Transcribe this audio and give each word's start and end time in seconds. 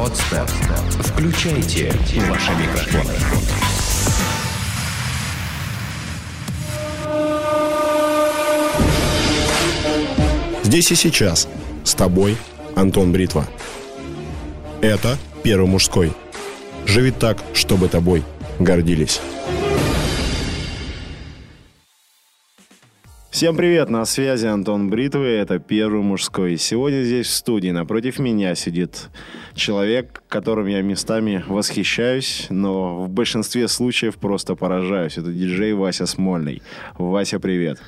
Подстер. 0.00 0.46
Включайте 1.04 1.92
ваши 2.26 2.52
микрофоны. 2.52 3.12
Здесь 10.62 10.90
и 10.90 10.94
сейчас. 10.94 11.48
С 11.84 11.92
тобой 11.92 12.38
Антон 12.76 13.12
Бритва. 13.12 13.46
Это 14.80 15.18
Первый 15.42 15.66
мужской. 15.68 16.14
Живи 16.86 17.10
так, 17.10 17.36
чтобы 17.52 17.88
тобой 17.88 18.24
гордились. 18.58 19.20
Всем 23.40 23.56
привет, 23.56 23.88
на 23.88 24.04
связи 24.04 24.44
Антон 24.44 24.90
Бритвы, 24.90 25.28
это 25.28 25.58
Первый 25.58 26.02
мужской. 26.02 26.58
Сегодня 26.58 27.04
здесь 27.04 27.26
в 27.26 27.30
студии 27.30 27.70
напротив 27.70 28.18
меня 28.18 28.54
сидит 28.54 29.08
человек, 29.54 30.22
которым 30.28 30.66
я 30.66 30.82
местами 30.82 31.42
восхищаюсь, 31.48 32.48
но 32.50 33.02
в 33.02 33.08
большинстве 33.08 33.66
случаев 33.68 34.16
просто 34.16 34.56
поражаюсь. 34.56 35.16
Это 35.16 35.32
диджей 35.32 35.72
Вася 35.72 36.04
Смольный. 36.04 36.60
Вася, 36.98 37.40
привет. 37.40 37.80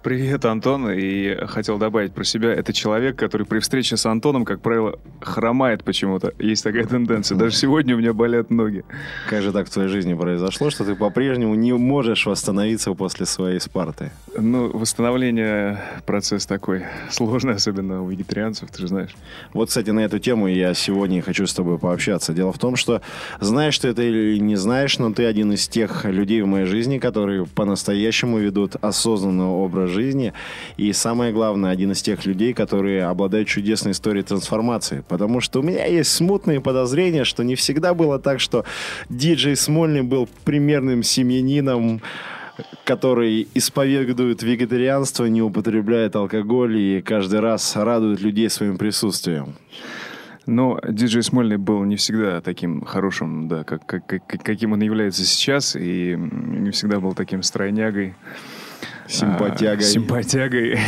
Привет, 0.00 0.44
Антон. 0.44 0.88
И 0.92 1.34
хотел 1.46 1.76
добавить 1.76 2.12
про 2.12 2.22
себя. 2.22 2.52
Это 2.52 2.72
человек, 2.72 3.16
который 3.16 3.44
при 3.44 3.58
встрече 3.58 3.96
с 3.96 4.06
Антоном, 4.06 4.44
как 4.44 4.60
правило, 4.60 4.96
хромает 5.20 5.82
почему-то. 5.82 6.32
Есть 6.38 6.62
такая 6.62 6.84
тенденция. 6.86 7.36
Даже 7.36 7.56
сегодня 7.56 7.96
у 7.96 7.98
меня 7.98 8.12
болят 8.12 8.48
ноги. 8.48 8.84
Как 9.28 9.42
же 9.42 9.50
так 9.50 9.66
в 9.66 9.70
твоей 9.70 9.88
жизни 9.88 10.14
произошло, 10.14 10.70
что 10.70 10.84
ты 10.84 10.94
по-прежнему 10.94 11.56
не 11.56 11.72
можешь 11.72 12.26
восстановиться 12.26 12.94
после 12.94 13.26
своей 13.26 13.58
Спарты? 13.58 14.12
Ну, 14.36 14.70
восстановление 14.70 15.80
процесс 16.06 16.46
такой 16.46 16.84
сложный, 17.10 17.54
особенно 17.54 18.02
у 18.02 18.08
вегетарианцев, 18.08 18.70
ты 18.70 18.82
же 18.82 18.88
знаешь. 18.88 19.16
Вот, 19.52 19.68
кстати, 19.68 19.90
на 19.90 20.00
эту 20.00 20.20
тему 20.20 20.46
я 20.46 20.74
сегодня 20.74 21.22
хочу 21.22 21.44
с 21.44 21.52
тобой 21.52 21.76
пообщаться. 21.76 22.32
Дело 22.32 22.52
в 22.52 22.58
том, 22.58 22.76
что 22.76 23.02
знаешь 23.40 23.76
ты 23.76 23.88
это 23.88 24.02
или 24.02 24.38
не 24.38 24.54
знаешь, 24.54 24.96
но 24.98 25.12
ты 25.12 25.24
один 25.24 25.52
из 25.52 25.66
тех 25.66 26.04
людей 26.04 26.40
в 26.42 26.46
моей 26.46 26.66
жизни, 26.66 26.98
которые 26.98 27.46
по-настоящему 27.46 28.38
ведут 28.38 28.76
осознанный 28.80 29.46
образ 29.46 29.88
жизни. 29.88 29.97
И 30.76 30.92
самое 30.92 31.32
главное, 31.32 31.70
один 31.70 31.92
из 31.92 32.02
тех 32.02 32.26
людей, 32.26 32.52
которые 32.52 33.04
обладают 33.04 33.48
чудесной 33.48 33.92
историей 33.92 34.24
трансформации. 34.24 35.04
Потому 35.08 35.40
что 35.40 35.60
у 35.60 35.62
меня 35.62 35.86
есть 35.86 36.10
смутные 36.12 36.60
подозрения, 36.60 37.24
что 37.24 37.42
не 37.42 37.54
всегда 37.54 37.94
было 37.94 38.18
так, 38.18 38.40
что 38.40 38.64
диджей 39.08 39.56
Смольный 39.56 40.02
был 40.02 40.28
примерным 40.44 41.02
семьянином, 41.02 42.00
который 42.84 43.46
исповедует 43.54 44.42
вегетарианство, 44.42 45.26
не 45.26 45.42
употребляет 45.42 46.16
алкоголь 46.16 46.76
и 46.76 47.02
каждый 47.02 47.40
раз 47.40 47.76
радует 47.76 48.20
людей 48.20 48.48
своим 48.50 48.78
присутствием. 48.78 49.54
Но 50.48 50.80
диджей 50.88 51.22
Смольный 51.22 51.58
был 51.58 51.84
не 51.84 51.96
всегда 51.96 52.40
таким 52.40 52.82
хорошим, 52.82 53.48
да, 53.48 53.64
как, 53.64 53.84
как, 53.84 54.06
как, 54.06 54.26
каким 54.26 54.72
он 54.72 54.80
является 54.80 55.24
сейчас, 55.26 55.76
и 55.76 56.16
не 56.16 56.70
всегда 56.70 57.00
был 57.00 57.12
таким 57.12 57.42
стройнягой. 57.42 58.14
Симпатягой. 59.08 59.84
А, 59.84 59.88
симпатягой. 59.88 60.78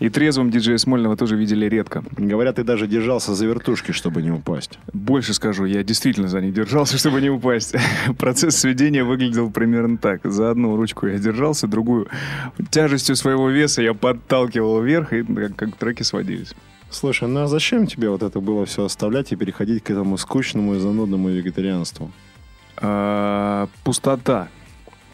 И 0.00 0.08
трезвым 0.08 0.50
диджея 0.50 0.78
Смольного 0.78 1.16
тоже 1.16 1.36
видели 1.36 1.66
редко. 1.66 2.02
Говорят, 2.16 2.56
ты 2.56 2.64
даже 2.64 2.88
держался 2.88 3.34
за 3.34 3.46
вертушки, 3.46 3.92
чтобы 3.92 4.22
не 4.22 4.32
упасть. 4.32 4.78
Больше 4.92 5.32
скажу, 5.32 5.64
я 5.64 5.84
действительно 5.84 6.26
за 6.26 6.40
них 6.40 6.52
держался, 6.52 6.98
чтобы 6.98 7.20
не 7.20 7.30
упасть. 7.30 7.76
Процесс 8.18 8.56
сведения 8.56 9.04
выглядел 9.04 9.50
примерно 9.50 9.98
так. 9.98 10.20
За 10.24 10.50
одну 10.50 10.76
ручку 10.76 11.06
я 11.06 11.18
держался, 11.18 11.68
другую 11.68 12.08
тяжестью 12.70 13.14
своего 13.14 13.48
веса 13.48 13.82
я 13.82 13.94
подталкивал 13.94 14.82
вверх, 14.82 15.12
и 15.12 15.22
как, 15.22 15.54
как 15.54 15.76
треки 15.76 16.02
сводились. 16.02 16.54
Слушай, 16.90 17.28
ну 17.28 17.44
а 17.44 17.46
зачем 17.46 17.86
тебе 17.86 18.10
вот 18.10 18.22
это 18.22 18.40
было 18.40 18.66
все 18.66 18.84
оставлять 18.84 19.32
и 19.32 19.36
переходить 19.36 19.84
к 19.84 19.90
этому 19.90 20.18
скучному 20.18 20.74
и 20.74 20.78
занудному 20.78 21.28
вегетарианству? 21.28 22.10
А, 22.76 23.68
пустота. 23.84 24.48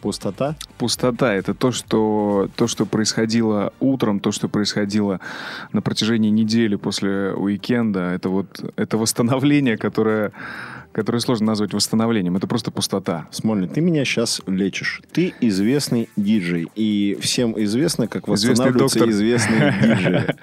Пустота? 0.01 0.55
Пустота— 0.77 1.33
это 1.35 1.53
то 1.53 1.71
что, 1.71 2.49
то, 2.55 2.67
что 2.67 2.85
происходило 2.85 3.73
утром, 3.79 4.19
то, 4.19 4.31
что 4.31 4.47
происходило 4.47 5.19
на 5.73 5.81
протяжении 5.81 6.29
недели 6.29 6.75
после 6.75 7.33
уикенда. 7.33 8.11
Это 8.11 8.29
вот 8.29 8.73
это 8.75 8.97
восстановление, 8.97 9.77
которое, 9.77 10.31
которое 10.91 11.19
сложно 11.19 11.47
назвать 11.47 11.73
восстановлением. 11.73 12.37
Это 12.37 12.47
просто 12.47 12.71
пустота. 12.71 13.27
Смольный, 13.31 13.67
ты 13.67 13.81
меня 13.81 14.05
сейчас 14.05 14.41
лечишь. 14.47 15.01
Ты 15.11 15.33
известный 15.41 16.09
диджей. 16.15 16.67
И 16.75 17.17
всем 17.21 17.61
известно, 17.61 18.07
как 18.07 18.27
восстанавливаются 18.27 19.09
известные 19.09 19.75
диджеи. 19.81 20.35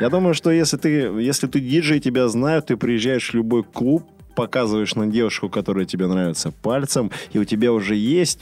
Я 0.00 0.10
думаю, 0.10 0.34
что 0.34 0.50
если 0.50 0.76
ты, 0.76 0.88
если 0.88 1.46
ты 1.46 1.60
диджей, 1.60 2.00
тебя 2.00 2.28
знают, 2.28 2.66
ты 2.66 2.76
приезжаешь 2.76 3.30
в 3.30 3.34
любой 3.34 3.62
клуб, 3.62 4.04
показываешь 4.34 4.94
на 4.94 5.06
девушку, 5.06 5.48
которая 5.48 5.84
тебе 5.84 6.06
нравится, 6.06 6.52
пальцем, 6.52 7.10
и 7.32 7.38
у 7.38 7.44
тебя 7.44 7.72
уже 7.72 7.94
есть 7.94 8.40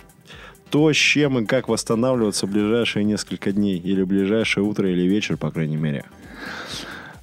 то, 0.71 0.91
с 0.91 0.97
чем 0.97 1.39
и 1.39 1.45
как 1.45 1.69
восстанавливаться 1.69 2.47
в 2.47 2.51
ближайшие 2.51 3.05
несколько 3.05 3.53
дней, 3.53 3.79
или 3.79 4.03
ближайшее 4.03 4.65
утро, 4.65 4.91
или 4.91 5.03
вечер, 5.03 5.37
по 5.37 5.51
крайней 5.51 5.77
мере. 5.77 6.05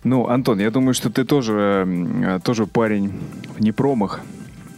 Ну, 0.04 0.28
Антон, 0.28 0.60
я 0.60 0.72
думаю, 0.72 0.94
что 0.94 1.10
ты 1.10 1.26
тоже, 1.26 2.40
тоже 2.44 2.68
парень 2.68 3.14
не 3.60 3.72
промах. 3.72 4.22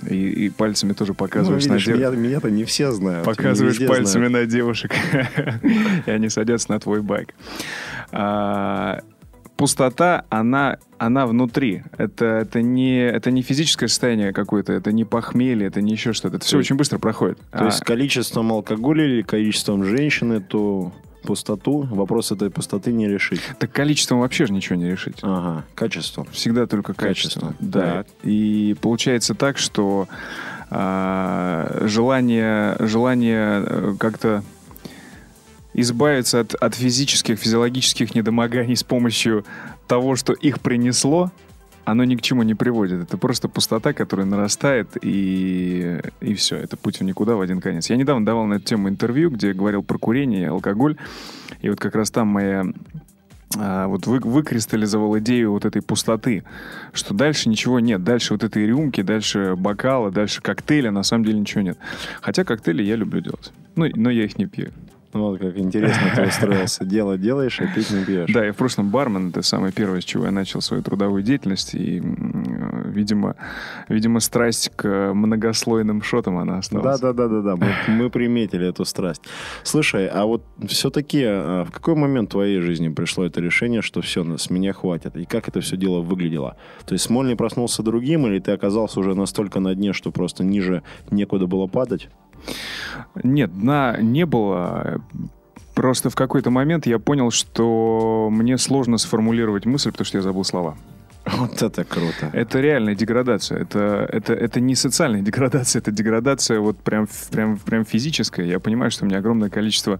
И, 0.10 0.46
и 0.46 0.50
пальцами 0.50 0.94
тоже 0.94 1.14
показываешь 1.14 1.66
ну, 1.66 1.76
видишь, 1.76 1.88
на 1.88 1.94
девушек. 1.94 2.18
Меня, 2.18 2.30
меня-то 2.30 2.50
не 2.50 2.64
все 2.64 2.92
знают. 2.92 3.24
Показываешь 3.24 3.78
пальцами 3.86 4.28
знают. 4.28 4.34
на 4.34 4.46
девушек, 4.52 4.92
и 6.08 6.10
они 6.10 6.30
садятся 6.30 6.72
на 6.72 6.80
твой 6.80 7.04
байк. 7.04 7.36
А, 8.12 9.02
пустота, 9.62 10.26
она, 10.30 10.78
она 10.98 11.26
внутри. 11.26 11.84
Это, 11.98 12.26
это, 12.26 12.62
не, 12.62 13.00
это 13.00 13.32
не 13.32 13.42
физическое 13.42 13.88
состояние 13.88 14.34
какое-то, 14.34 14.74
это 14.74 14.92
не 14.92 15.06
похмелье, 15.06 15.68
это 15.68 15.82
не 15.82 15.94
еще 15.94 16.14
что-то. 16.14 16.38
Это 16.38 16.46
все 16.46 16.58
очень 16.58 16.76
быстро 16.76 17.00
проходит. 17.00 17.38
То 17.52 17.64
а... 17.64 17.66
есть 17.66 17.82
количеством 17.82 18.52
алкоголя 18.52 19.06
или 19.06 19.22
количеством 19.22 19.84
женщины, 19.84 20.42
то 20.42 20.92
пустоту, 21.24 21.88
вопрос 21.92 22.32
этой 22.32 22.50
пустоты 22.50 22.92
не 22.92 23.08
решить. 23.08 23.42
Так 23.60 23.72
количеством 23.72 24.20
вообще 24.22 24.48
же 24.48 24.54
ничего 24.54 24.76
не 24.76 24.90
решить. 24.90 25.18
Ага, 25.22 25.66
качеством. 25.76 26.28
Всегда 26.32 26.66
только 26.66 26.94
качество. 26.94 27.50
качество. 27.50 27.56
Да. 27.60 27.80
да. 27.80 28.06
И 28.24 28.76
получается 28.82 29.36
так, 29.36 29.58
что 29.58 30.08
а, 30.70 31.84
желание, 31.86 32.76
желание 32.80 33.64
э, 33.66 33.96
как-то 34.00 34.44
избавиться 35.74 36.40
от, 36.40 36.54
от 36.56 36.76
физических, 36.76 37.40
физиологических 37.40 38.16
недомоганий 38.16 38.76
с 38.76 38.84
помощью 38.84 39.46
того, 39.88 40.16
что 40.16 40.34
их 40.34 40.60
принесло, 40.60 41.32
оно 41.86 42.04
ни 42.04 42.16
к 42.16 42.22
чему 42.22 42.44
не 42.44 42.56
приводит. 42.56 43.04
Это 43.04 43.18
просто 43.18 43.48
пустота, 43.48 43.94
которая 43.94 44.26
нарастает, 44.26 44.98
и, 45.02 46.00
и 46.20 46.34
все. 46.36 46.58
Это 46.58 46.78
путь 46.78 47.00
в 47.00 47.04
никуда 47.04 47.36
в 47.36 47.42
один 47.42 47.60
конец. 47.60 47.90
Я 47.90 47.98
недавно 47.98 48.26
давал 48.26 48.46
на 48.46 48.56
эту 48.56 48.66
тему 48.66 48.90
интервью, 48.90 49.32
где 49.32 49.54
говорил 49.54 49.84
про 49.84 49.98
курение, 49.98 50.50
алкоголь. 50.50 50.98
И 51.62 51.70
вот 51.70 51.80
как 51.80 51.96
раз 51.96 52.12
там 52.12 52.28
моя 52.28 52.66
а, 53.58 53.88
вот 53.88 54.08
вы, 54.08 54.20
выкристаллизовал 54.20 55.18
идею 55.20 55.52
вот 55.52 55.66
этой 55.66 55.82
пустоты, 55.82 56.44
что 56.94 57.14
дальше 57.14 57.50
ничего 57.50 57.80
нет, 57.80 58.04
дальше 58.04 58.34
вот 58.34 58.44
этой 58.44 58.66
рюмки, 58.66 59.02
дальше 59.02 59.56
бокала, 59.58 60.12
дальше 60.12 60.42
коктейля, 60.42 60.92
на 60.92 61.04
самом 61.04 61.26
деле 61.26 61.40
ничего 61.40 61.62
нет. 61.62 61.78
Хотя 62.22 62.44
коктейли 62.44 62.84
я 62.84 62.96
люблю 62.96 63.22
делать, 63.22 63.52
ну, 63.76 63.88
но 63.96 64.10
я 64.10 64.24
их 64.24 64.38
не 64.38 64.46
пью. 64.46 64.72
Вот 65.14 65.40
как 65.40 65.58
интересно 65.58 66.12
ты 66.16 66.24
устроился. 66.24 66.86
Дело 66.86 67.18
делаешь, 67.18 67.60
а 67.60 67.68
пить 67.68 67.92
не 67.92 68.06
пьешь. 68.06 68.32
Да, 68.32 68.46
я 68.46 68.54
в 68.54 68.56
прошлом 68.56 68.90
бармен. 68.90 69.30
Это 69.30 69.42
самое 69.42 69.74
первое, 69.74 70.02
с 70.02 70.06
чего 70.06 70.26
я 70.26 70.32
начал 70.32 70.62
свою 70.62 70.84
трудовую 70.84 71.24
деятельность. 71.24 71.76
И, 71.76 72.02
видимо, 72.86 73.36
видимо 73.90 74.20
страсть 74.20 74.72
к 74.76 75.14
многослойным 75.14 76.02
шотам 76.02 76.38
она 76.38 76.60
осталась. 76.60 77.00
Да-да-да-да-да. 77.00 77.56
Мы, 77.56 77.94
мы 77.94 78.10
приметили 78.10 78.68
эту 78.68 78.86
страсть. 78.86 79.22
Слушай, 79.64 80.08
а 80.08 80.26
вот 80.26 80.44
все-таки 80.68 81.24
а, 81.26 81.66
в 81.66 81.72
какой 81.72 81.96
момент 81.96 82.30
в 82.30 82.32
твоей 82.32 82.62
жизни 82.62 82.90
пришло 82.90 83.26
это 83.26 83.42
решение, 83.42 83.82
что 83.82 84.02
все, 84.02 84.38
с 84.38 84.50
меня 84.50 84.74
хватит? 84.74 85.16
И 85.18 85.26
как 85.26 85.48
это 85.48 85.62
все 85.62 85.78
дело 85.78 86.02
выглядело? 86.02 86.56
То 86.86 86.94
есть 86.94 87.06
Смольный 87.06 87.36
проснулся 87.36 87.84
другим, 87.84 88.28
или 88.28 88.40
ты 88.40 88.52
оказался 88.52 89.00
уже 89.00 89.16
настолько 89.16 89.60
на 89.60 89.76
дне, 89.76 89.94
что 89.94 90.12
просто 90.12 90.44
ниже 90.44 90.84
некуда 91.10 91.48
было 91.48 91.68
падать? 91.68 92.10
Нет, 93.24 93.58
дна 93.58 93.98
не 94.00 94.26
было. 94.26 95.02
Просто 95.74 96.10
в 96.10 96.16
какой-то 96.16 96.50
момент 96.50 96.86
я 96.86 97.00
понял, 97.00 97.32
что 97.32 98.30
мне 98.32 98.58
сложно 98.58 98.98
сформулировать 98.98 99.66
мысль, 99.66 99.92
потому 99.92 100.06
что 100.06 100.18
я 100.18 100.22
забыл 100.22 100.44
слова. 100.44 100.76
Вот 101.38 101.62
это 101.62 101.84
круто. 101.84 102.30
Это 102.34 102.60
реальная 102.60 102.96
деградация. 102.96 103.60
Это, 103.62 104.08
это, 104.12 104.34
это 104.34 104.60
не 104.60 104.76
социальная 104.76 105.22
деградация, 105.30 105.80
это 105.80 105.92
деградация 105.92 106.60
вот 106.60 106.78
прям, 106.78 107.08
прям, 107.32 107.58
прям 107.58 107.86
физическая. 107.86 108.46
Я 108.46 108.60
понимаю, 108.60 108.92
что 108.92 109.06
у 109.06 109.08
меня 109.08 109.20
огромное 109.20 109.50
количество 109.50 110.00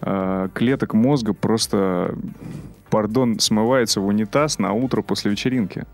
э, 0.00 0.48
клеток 0.54 0.94
мозга 0.94 1.32
просто, 1.32 2.14
пардон, 2.90 3.38
смывается 3.38 4.00
в 4.00 4.06
унитаз 4.06 4.58
на 4.58 4.72
утро 4.72 5.02
после 5.02 5.30
вечеринки. 5.30 5.84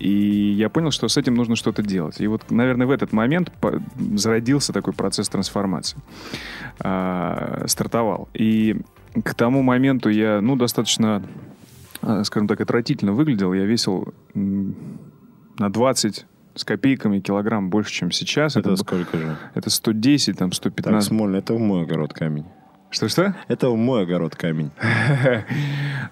И 0.00 0.52
я 0.56 0.68
понял, 0.70 0.90
что 0.90 1.08
с 1.08 1.16
этим 1.16 1.34
нужно 1.34 1.56
что-то 1.56 1.82
делать. 1.82 2.20
И 2.20 2.26
вот, 2.26 2.50
наверное, 2.50 2.86
в 2.86 2.90
этот 2.90 3.12
момент 3.12 3.52
зародился 4.16 4.72
такой 4.72 4.92
процесс 4.94 5.28
трансформации. 5.28 5.98
А, 6.80 7.64
стартовал. 7.66 8.28
И 8.34 8.76
к 9.24 9.34
тому 9.34 9.62
моменту 9.62 10.08
я, 10.08 10.40
ну, 10.40 10.56
достаточно, 10.56 11.22
а, 12.02 12.24
скажем 12.24 12.48
так, 12.48 12.60
отвратительно 12.60 13.12
выглядел. 13.12 13.52
Я 13.52 13.64
весил 13.66 14.14
на 14.34 15.68
20 15.70 16.26
с 16.54 16.64
копейками 16.64 17.20
килограмм 17.20 17.70
больше, 17.70 17.92
чем 17.92 18.10
сейчас. 18.10 18.56
Это 18.56 18.70
б- 18.70 18.76
сколько 18.76 19.18
же? 19.18 19.36
это 19.54 19.70
110, 19.70 20.36
там, 20.38 20.50
Так, 20.50 20.56
115. 20.56 21.08
Смоль, 21.08 21.36
это 21.36 21.54
в 21.54 21.58
мой 21.58 21.82
огород 21.82 22.12
камень. 22.12 22.44
Что-что? 22.90 23.36
Это 23.46 23.70
мой 23.70 24.02
огород 24.02 24.36
камень. 24.36 24.70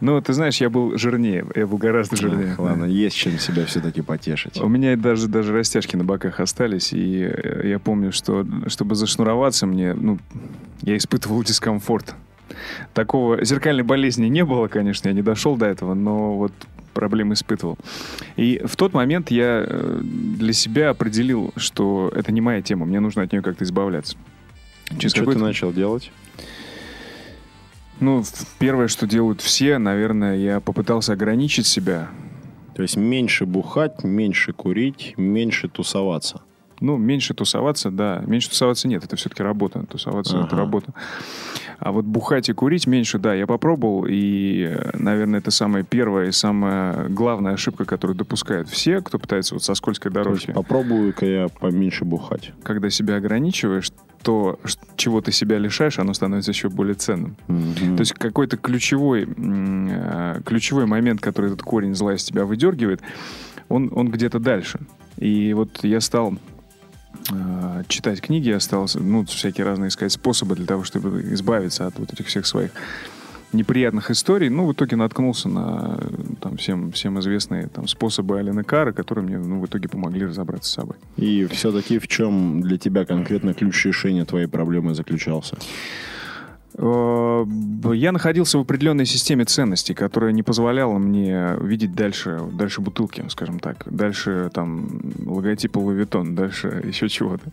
Ну, 0.00 0.20
ты 0.20 0.32
знаешь, 0.32 0.58
я 0.58 0.70
был 0.70 0.96
жирнее. 0.96 1.44
Я 1.56 1.66
был 1.66 1.76
гораздо 1.76 2.14
жирнее. 2.14 2.52
Ах, 2.52 2.60
ладно, 2.60 2.84
есть 2.84 3.16
чем 3.16 3.36
себя 3.40 3.66
все-таки 3.66 4.00
потешить. 4.00 4.60
У 4.60 4.68
меня 4.68 4.96
даже, 4.96 5.26
даже 5.26 5.52
растяжки 5.52 5.96
на 5.96 6.04
боках 6.04 6.38
остались, 6.38 6.92
и 6.92 7.24
э, 7.24 7.68
я 7.68 7.80
помню, 7.80 8.12
что 8.12 8.46
чтобы 8.68 8.94
зашнуроваться 8.94 9.66
мне, 9.66 9.94
ну, 9.94 10.18
я 10.82 10.96
испытывал 10.96 11.42
дискомфорт. 11.42 12.14
Такого 12.94 13.44
зеркальной 13.44 13.82
болезни 13.82 14.26
не 14.26 14.44
было, 14.44 14.68
конечно, 14.68 15.08
я 15.08 15.14
не 15.14 15.22
дошел 15.22 15.56
до 15.56 15.66
этого, 15.66 15.94
но 15.94 16.36
вот 16.36 16.52
проблем 16.94 17.32
испытывал. 17.32 17.76
И 18.36 18.60
в 18.64 18.76
тот 18.76 18.92
момент 18.92 19.32
я 19.32 19.64
э, 19.66 20.00
для 20.02 20.52
себя 20.52 20.90
определил, 20.90 21.52
что 21.56 22.12
это 22.14 22.30
не 22.30 22.40
моя 22.40 22.62
тема, 22.62 22.86
мне 22.86 23.00
нужно 23.00 23.22
от 23.22 23.32
нее 23.32 23.42
как-то 23.42 23.64
избавляться. 23.64 24.16
Через 24.98 25.10
что 25.10 25.24
ты 25.24 25.38
начал 25.38 25.72
делать? 25.72 26.12
Ну, 28.00 28.22
первое, 28.58 28.88
что 28.88 29.06
делают 29.06 29.40
все, 29.40 29.78
наверное, 29.78 30.36
я 30.36 30.60
попытался 30.60 31.14
ограничить 31.14 31.66
себя. 31.66 32.08
То 32.74 32.82
есть 32.82 32.96
меньше 32.96 33.44
бухать, 33.44 34.04
меньше 34.04 34.52
курить, 34.52 35.14
меньше 35.16 35.68
тусоваться. 35.68 36.42
Ну, 36.80 36.96
меньше 36.96 37.34
тусоваться, 37.34 37.90
да. 37.90 38.22
Меньше 38.24 38.50
тусоваться 38.50 38.86
нет, 38.86 39.04
это 39.04 39.16
все-таки 39.16 39.42
работа. 39.42 39.84
Тусоваться 39.88 40.36
это 40.38 40.46
Ага. 40.46 40.56
работа. 40.58 40.92
А 41.80 41.90
вот 41.90 42.04
бухать 42.04 42.48
и 42.48 42.52
курить 42.52 42.86
меньше, 42.86 43.18
да, 43.18 43.34
я 43.34 43.46
попробовал. 43.48 44.06
И, 44.08 44.76
наверное, 44.94 45.40
это 45.40 45.50
самая 45.50 45.82
первая 45.82 46.28
и 46.28 46.32
самая 46.32 47.08
главная 47.08 47.54
ошибка, 47.54 47.84
которую 47.84 48.16
допускают 48.16 48.68
все, 48.68 49.00
кто 49.00 49.18
пытается 49.18 49.54
вот 49.54 49.64
со 49.64 49.74
скользкой 49.74 50.12
дорожки. 50.12 50.52
попробую-ка 50.52 51.26
я 51.26 51.48
поменьше 51.48 52.04
бухать. 52.04 52.52
Когда 52.62 52.90
себя 52.90 53.16
ограничиваешь, 53.16 53.90
то, 54.22 54.58
чего 54.96 55.20
ты 55.20 55.32
себя 55.32 55.58
лишаешь, 55.58 55.98
оно 55.98 56.12
становится 56.14 56.50
еще 56.50 56.68
более 56.68 56.94
ценным. 56.94 57.36
Мгм. 57.46 57.96
То 57.96 58.00
есть 58.00 58.12
какой-то 58.12 58.56
ключевой, 58.56 59.26
э, 59.26 60.40
ключевой 60.44 60.86
момент, 60.86 61.20
который 61.20 61.46
этот 61.46 61.62
корень 61.62 61.94
зла 61.94 62.14
из 62.14 62.24
тебя 62.24 62.44
выдергивает, 62.44 63.00
он, 63.68 63.90
он 63.94 64.10
где-то 64.10 64.38
дальше. 64.38 64.80
И 65.16 65.52
вот 65.52 65.84
я 65.84 66.00
стал 66.00 66.34
э, 67.30 67.82
читать 67.88 68.20
книги, 68.20 68.48
я 68.48 68.60
стал 68.60 68.88
ну, 68.94 69.24
всякие 69.24 69.66
разные 69.66 69.88
искать 69.88 70.12
способы 70.12 70.56
для 70.56 70.66
того, 70.66 70.84
чтобы 70.84 71.22
избавиться 71.32 71.86
от 71.86 71.98
вот 71.98 72.12
этих 72.12 72.26
всех 72.26 72.46
своих 72.46 72.70
неприятных 73.52 74.10
историй. 74.10 74.48
Ну, 74.48 74.66
в 74.66 74.72
итоге 74.72 74.96
наткнулся 74.96 75.48
на 75.48 75.98
э, 76.00 76.08
там, 76.40 76.56
всем, 76.56 76.92
всем 76.92 77.18
известные 77.20 77.68
там, 77.68 77.88
способы 77.88 78.38
Алены 78.38 78.64
Кара, 78.64 78.92
которые 78.92 79.24
мне 79.24 79.38
ну, 79.38 79.60
в 79.60 79.66
итоге 79.66 79.88
помогли 79.88 80.26
разобраться 80.26 80.70
с 80.70 80.74
собой. 80.74 80.96
И 81.16 81.46
все-таки 81.46 81.98
в 81.98 82.08
чем 82.08 82.60
для 82.60 82.78
тебя 82.78 83.04
конкретно 83.04 83.54
ключ 83.54 83.86
решения 83.86 84.24
твоей 84.24 84.46
проблемы 84.46 84.94
заключался? 84.94 85.56
Э, 86.74 87.44
Я 87.94 88.12
находился 88.12 88.58
в 88.58 88.60
определенной 88.62 89.06
системе 89.06 89.44
ценностей, 89.44 89.94
которая 89.94 90.32
не 90.32 90.42
позволяла 90.42 90.98
мне 90.98 91.56
видеть 91.60 91.94
дальше, 91.94 92.40
дальше 92.52 92.80
бутылки, 92.80 93.24
скажем 93.28 93.58
так, 93.58 93.84
дальше 93.86 94.50
там 94.52 95.00
логотипа 95.24 95.78
Vuitton, 95.78 96.34
дальше 96.34 96.82
еще 96.86 97.08
чего-то. 97.08 97.44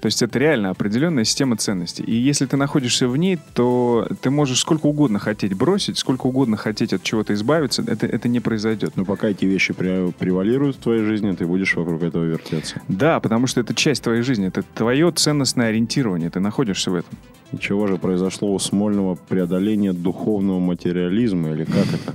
То 0.00 0.06
есть 0.06 0.22
это 0.22 0.38
реально 0.38 0.70
определенная 0.70 1.24
система 1.24 1.56
ценностей. 1.56 2.04
И 2.04 2.14
если 2.14 2.46
ты 2.46 2.56
находишься 2.56 3.08
в 3.08 3.16
ней, 3.16 3.38
то 3.54 4.06
ты 4.20 4.30
можешь 4.30 4.60
сколько 4.60 4.86
угодно 4.86 5.18
хотеть 5.18 5.54
бросить, 5.54 5.98
сколько 5.98 6.26
угодно 6.26 6.56
хотеть 6.56 6.92
от 6.92 7.02
чего-то 7.02 7.34
избавиться, 7.34 7.82
это, 7.86 8.06
это 8.06 8.28
не 8.28 8.40
произойдет. 8.40 8.96
Но 8.96 9.04
пока 9.04 9.28
эти 9.28 9.44
вещи 9.44 9.72
пре- 9.72 10.12
превалируют 10.12 10.76
в 10.76 10.80
твоей 10.80 11.04
жизни, 11.04 11.32
ты 11.32 11.46
будешь 11.46 11.74
вокруг 11.74 12.02
этого 12.02 12.24
вертеться. 12.24 12.80
Да, 12.88 13.20
потому 13.20 13.46
что 13.46 13.60
это 13.60 13.74
часть 13.74 14.02
твоей 14.02 14.22
жизни, 14.22 14.48
это 14.48 14.62
твое 14.74 15.10
ценностное 15.10 15.68
ориентирование, 15.68 16.30
ты 16.30 16.40
находишься 16.40 16.90
в 16.90 16.94
этом. 16.94 17.18
И 17.52 17.58
чего 17.58 17.86
же 17.86 17.96
произошло 17.96 18.52
у 18.52 18.58
Смольного 18.58 19.14
преодоления 19.14 19.92
духовного 19.92 20.58
материализма, 20.58 21.50
или 21.50 21.64
как 21.64 21.86
это? 21.86 22.14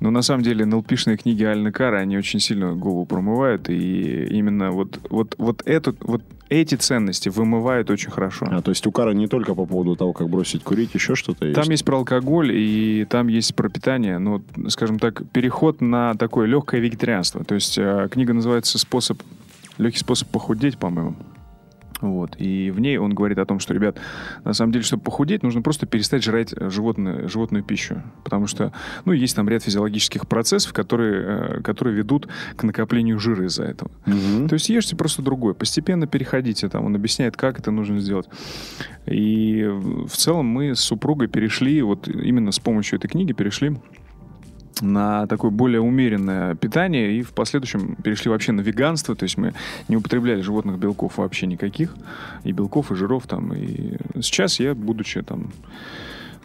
Но 0.00 0.10
на 0.10 0.22
самом 0.22 0.42
деле 0.42 0.64
НЛПшные 0.64 1.18
книги 1.18 1.44
Альны 1.44 1.72
Кара, 1.72 1.98
они 1.98 2.16
очень 2.16 2.40
сильно 2.40 2.74
голову 2.74 3.04
промывают, 3.04 3.68
и 3.68 4.24
именно 4.30 4.70
вот, 4.70 4.98
вот, 5.10 5.34
вот, 5.36 5.62
эту, 5.66 5.94
вот 6.00 6.22
эти 6.48 6.74
ценности 6.74 7.28
вымывают 7.28 7.90
очень 7.90 8.10
хорошо. 8.10 8.46
А, 8.50 8.62
то 8.62 8.70
есть 8.70 8.86
у 8.86 8.92
Кара 8.92 9.12
не 9.12 9.28
только 9.28 9.54
по 9.54 9.66
поводу 9.66 9.96
того, 9.96 10.14
как 10.14 10.30
бросить 10.30 10.64
курить, 10.64 10.94
еще 10.94 11.14
что-то 11.14 11.46
есть? 11.46 11.60
Там 11.60 11.70
есть 11.70 11.84
про 11.84 11.98
алкоголь, 11.98 12.50
и 12.52 13.06
там 13.10 13.28
есть 13.28 13.54
про 13.54 13.68
питание, 13.68 14.18
ну, 14.18 14.42
скажем 14.68 14.98
так, 14.98 15.22
переход 15.32 15.82
на 15.82 16.14
такое 16.14 16.46
легкое 16.46 16.80
вегетарианство. 16.80 17.44
То 17.44 17.54
есть 17.54 17.76
э, 17.76 18.08
книга 18.10 18.32
называется 18.32 18.78
«Способ, 18.78 19.22
легкий 19.76 19.98
способ 19.98 20.28
похудеть», 20.28 20.78
по-моему. 20.78 21.14
Вот. 22.00 22.36
И 22.38 22.70
в 22.70 22.80
ней 22.80 22.98
он 22.98 23.14
говорит 23.14 23.38
о 23.38 23.44
том, 23.44 23.58
что, 23.58 23.74
ребят, 23.74 23.98
на 24.44 24.52
самом 24.52 24.72
деле, 24.72 24.84
чтобы 24.84 25.02
похудеть, 25.02 25.42
нужно 25.42 25.62
просто 25.62 25.86
перестать 25.86 26.24
жрать 26.24 26.52
э, 26.56 26.70
животную, 26.70 27.28
животную 27.28 27.62
пищу. 27.62 28.02
Потому 28.24 28.46
что, 28.46 28.72
ну, 29.04 29.12
есть 29.12 29.36
там 29.36 29.48
ряд 29.48 29.62
физиологических 29.62 30.26
процессов, 30.26 30.72
которые, 30.72 31.58
э, 31.58 31.62
которые 31.62 31.96
ведут 31.96 32.28
к 32.56 32.62
накоплению 32.62 33.18
жира 33.18 33.46
из-за 33.46 33.64
этого. 33.64 33.90
Мгм. 34.06 34.48
То 34.48 34.54
есть 34.54 34.68
ешьте 34.68 34.96
просто 34.96 35.22
другое. 35.22 35.54
Постепенно 35.54 36.06
переходите. 36.06 36.68
Там 36.68 36.86
он 36.86 36.94
объясняет, 36.94 37.36
как 37.36 37.58
это 37.58 37.70
нужно 37.70 38.00
сделать. 38.00 38.28
И 39.06 39.64
в 39.66 40.16
целом 40.16 40.46
мы 40.46 40.74
с 40.74 40.80
супругой 40.80 41.28
перешли, 41.28 41.82
вот 41.82 42.08
именно 42.08 42.52
с 42.52 42.58
помощью 42.58 42.98
этой 42.98 43.08
книги 43.08 43.32
перешли 43.32 43.76
на 44.80 45.26
такое 45.26 45.50
более 45.50 45.80
умеренное 45.80 46.54
питание 46.54 47.12
и 47.18 47.22
в 47.22 47.32
последующем 47.32 47.96
перешли 47.96 48.30
вообще 48.30 48.52
на 48.52 48.60
веганство, 48.60 49.14
то 49.14 49.24
есть 49.24 49.36
мы 49.36 49.52
не 49.88 49.96
употребляли 49.96 50.40
животных 50.40 50.78
белков 50.78 51.18
вообще 51.18 51.46
никаких, 51.46 51.94
и 52.44 52.52
белков, 52.52 52.90
и 52.92 52.94
жиров 52.94 53.26
там, 53.26 53.52
и 53.54 53.96
сейчас 54.22 54.60
я, 54.60 54.74
будучи 54.74 55.22
там, 55.22 55.52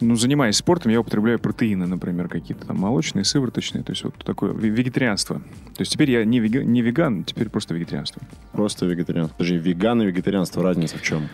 ну, 0.00 0.14
занимаясь 0.16 0.56
спортом, 0.56 0.92
я 0.92 1.00
употребляю 1.00 1.38
протеины, 1.38 1.86
например, 1.86 2.28
какие-то 2.28 2.66
там 2.66 2.78
молочные, 2.78 3.24
сывороточные, 3.24 3.82
то 3.82 3.92
есть 3.92 4.04
вот 4.04 4.14
такое 4.24 4.52
ве- 4.52 4.68
вегетарианство. 4.68 5.38
То 5.38 5.80
есть 5.80 5.92
теперь 5.92 6.10
я 6.10 6.24
не, 6.24 6.38
вега- 6.38 6.64
не 6.64 6.82
веган, 6.82 7.24
теперь 7.24 7.48
просто 7.48 7.74
вегетарианство. 7.74 8.20
Просто 8.52 8.84
вегетарианство. 8.86 9.34
Подожди, 9.36 9.56
веган 9.56 10.02
и 10.02 10.06
вегетарианство, 10.06 10.62
разница 10.62 10.98
в 10.98 11.02
чем? 11.02 11.28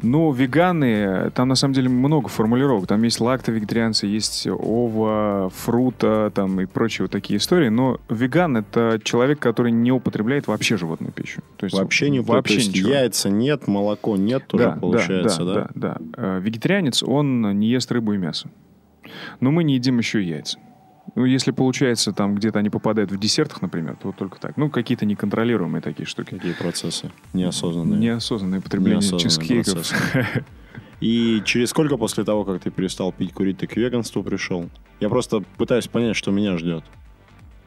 Ну, 0.00 0.30
веганы, 0.32 1.30
там 1.34 1.48
на 1.48 1.54
самом 1.56 1.74
деле 1.74 1.88
много 1.88 2.28
формулировок. 2.28 2.86
Там 2.86 3.02
есть 3.02 3.20
лакто-вегетарианцы, 3.20 4.06
есть 4.06 4.46
ова, 4.46 5.50
фрута 5.54 6.30
там 6.34 6.60
и 6.60 6.66
прочие 6.66 7.04
вот 7.04 7.10
такие 7.10 7.38
истории. 7.38 7.68
Но 7.68 8.00
веган— 8.08 8.56
это 8.58 9.00
человек, 9.02 9.40
который 9.40 9.72
не 9.72 9.90
употребляет 9.90 10.46
вообще 10.46 10.76
животную 10.76 11.12
пищу. 11.12 11.42
То 11.56 11.64
есть 11.64 11.76
Вообще 11.76 12.10
не 12.10 12.20
вообще 12.20 12.54
то 12.54 12.60
есть 12.60 12.68
ничего. 12.70 12.90
яйца 12.90 13.28
нет, 13.28 13.66
молоко 13.66 14.16
нет, 14.16 14.46
тоже 14.46 14.64
да, 14.64 14.70
получается, 14.72 15.44
да? 15.44 15.54
да? 15.54 15.70
Да, 15.74 15.96
да. 15.98 16.36
Э, 16.36 16.40
Вегетарианец, 16.40 17.02
он 17.02 17.58
не 17.58 17.68
ест 17.68 17.90
рыбу 17.90 18.12
и 18.12 18.18
мясо. 18.18 18.48
Но 19.40 19.50
мы 19.50 19.64
не 19.64 19.74
едим 19.74 19.98
еще 19.98 20.22
яйца. 20.22 20.58
Ну, 21.14 21.24
если 21.24 21.50
получается, 21.50 22.12
там 22.12 22.34
где-то 22.34 22.58
они 22.58 22.70
попадают 22.70 23.10
в 23.10 23.18
десертах, 23.18 23.62
например, 23.62 23.96
то 23.96 24.08
вот 24.08 24.16
только 24.16 24.38
так. 24.38 24.56
Ну, 24.56 24.70
какие-то 24.70 25.06
неконтролируемые 25.06 25.80
такие 25.82 26.06
штуки. 26.06 26.34
Какие 26.34 26.52
процессы 26.52 27.10
неосознанные? 27.32 27.98
Неосознанное 27.98 28.60
потребление 28.60 29.00
Неосознанные 29.00 29.64
чизкейков. 29.64 29.92
И 31.00 31.42
через 31.44 31.70
сколько 31.70 31.96
после 31.96 32.24
того, 32.24 32.44
как 32.44 32.60
ты 32.60 32.70
перестал 32.70 33.12
пить, 33.12 33.32
курить, 33.32 33.58
ты 33.58 33.66
к 33.66 33.76
веганству 33.76 34.22
пришел? 34.22 34.68
Я 35.00 35.08
просто 35.08 35.44
пытаюсь 35.56 35.86
понять, 35.86 36.16
что 36.16 36.32
меня 36.32 36.56
ждет. 36.58 36.84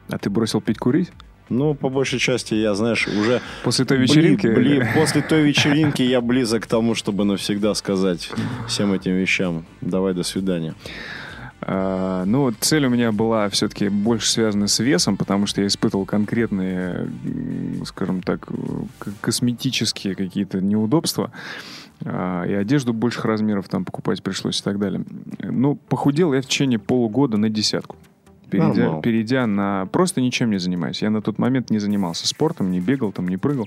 А 0.08 0.18
ты 0.18 0.28
бросил 0.28 0.60
пить 0.60 0.78
курить? 0.78 1.10
Ну, 1.48 1.74
по 1.74 1.88
большей 1.88 2.18
части, 2.18 2.54
я, 2.54 2.74
знаешь, 2.74 3.06
уже... 3.08 3.40
После 3.64 3.84
той 3.84 3.98
бли- 3.98 4.02
вечеринки? 4.02 4.46
бли- 4.46 4.86
после 4.94 5.22
той 5.22 5.42
вечеринки 5.42 6.02
я 6.02 6.20
близок 6.20 6.64
к 6.64 6.66
тому, 6.66 6.94
чтобы 6.94 7.24
навсегда 7.24 7.74
сказать 7.74 8.30
всем 8.68 8.92
этим 8.92 9.12
вещам. 9.12 9.64
Давай, 9.80 10.14
до 10.14 10.22
свидания. 10.22 10.74
А, 11.64 12.24
ну, 12.24 12.52
цель 12.58 12.86
у 12.86 12.90
меня 12.90 13.12
была 13.12 13.48
все-таки 13.48 13.88
больше 13.88 14.28
связана 14.28 14.66
с 14.66 14.80
весом, 14.80 15.16
потому 15.16 15.46
что 15.46 15.60
я 15.60 15.68
испытывал 15.68 16.04
конкретные, 16.04 17.08
скажем 17.84 18.20
так, 18.22 18.48
э, 18.50 19.10
косметические 19.20 20.16
какие-то 20.16 20.60
неудобства. 20.60 21.30
А, 22.04 22.44
И 22.44 22.52
одежду 22.52 22.92
больших 22.92 23.24
размеров 23.24 23.68
там 23.68 23.84
покупать 23.84 24.22
пришлось 24.22 24.60
и 24.60 24.64
так 24.64 24.80
далее. 24.80 25.04
Ну, 25.38 25.76
похудел 25.76 26.32
я 26.32 26.42
в 26.42 26.46
течение 26.46 26.80
полугода 26.80 27.36
на 27.36 27.48
десятку. 27.48 27.96
Перейдя, 28.52 28.82
Нормал. 28.82 29.00
перейдя 29.00 29.46
на... 29.46 29.86
Просто 29.86 30.20
ничем 30.20 30.50
не 30.50 30.58
занимаюсь. 30.58 31.00
Я 31.00 31.08
на 31.08 31.22
тот 31.22 31.38
момент 31.38 31.70
не 31.70 31.78
занимался 31.78 32.28
спортом, 32.28 32.70
не 32.70 32.80
бегал, 32.80 33.10
там, 33.10 33.26
не 33.26 33.38
прыгал. 33.38 33.66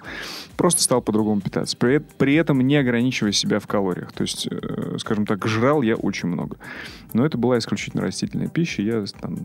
Просто 0.58 0.84
стал 0.84 1.02
по-другому 1.02 1.42
питаться. 1.42 1.76
При, 1.76 1.98
при 1.98 2.36
этом 2.36 2.62
не 2.62 2.76
ограничивая 2.76 3.32
себя 3.32 3.60
в 3.60 3.66
калориях. 3.66 4.12
То 4.12 4.22
есть, 4.22 4.48
э, 4.50 4.98
скажем 5.00 5.26
так, 5.26 5.48
жрал 5.48 5.82
я 5.82 5.96
очень 5.96 6.30
много. 6.30 6.58
Но 7.14 7.26
это 7.26 7.40
была 7.40 7.58
исключительно 7.58 8.04
растительная 8.04 8.48
пища. 8.48 8.84
Я 8.84 9.04
там 9.20 9.38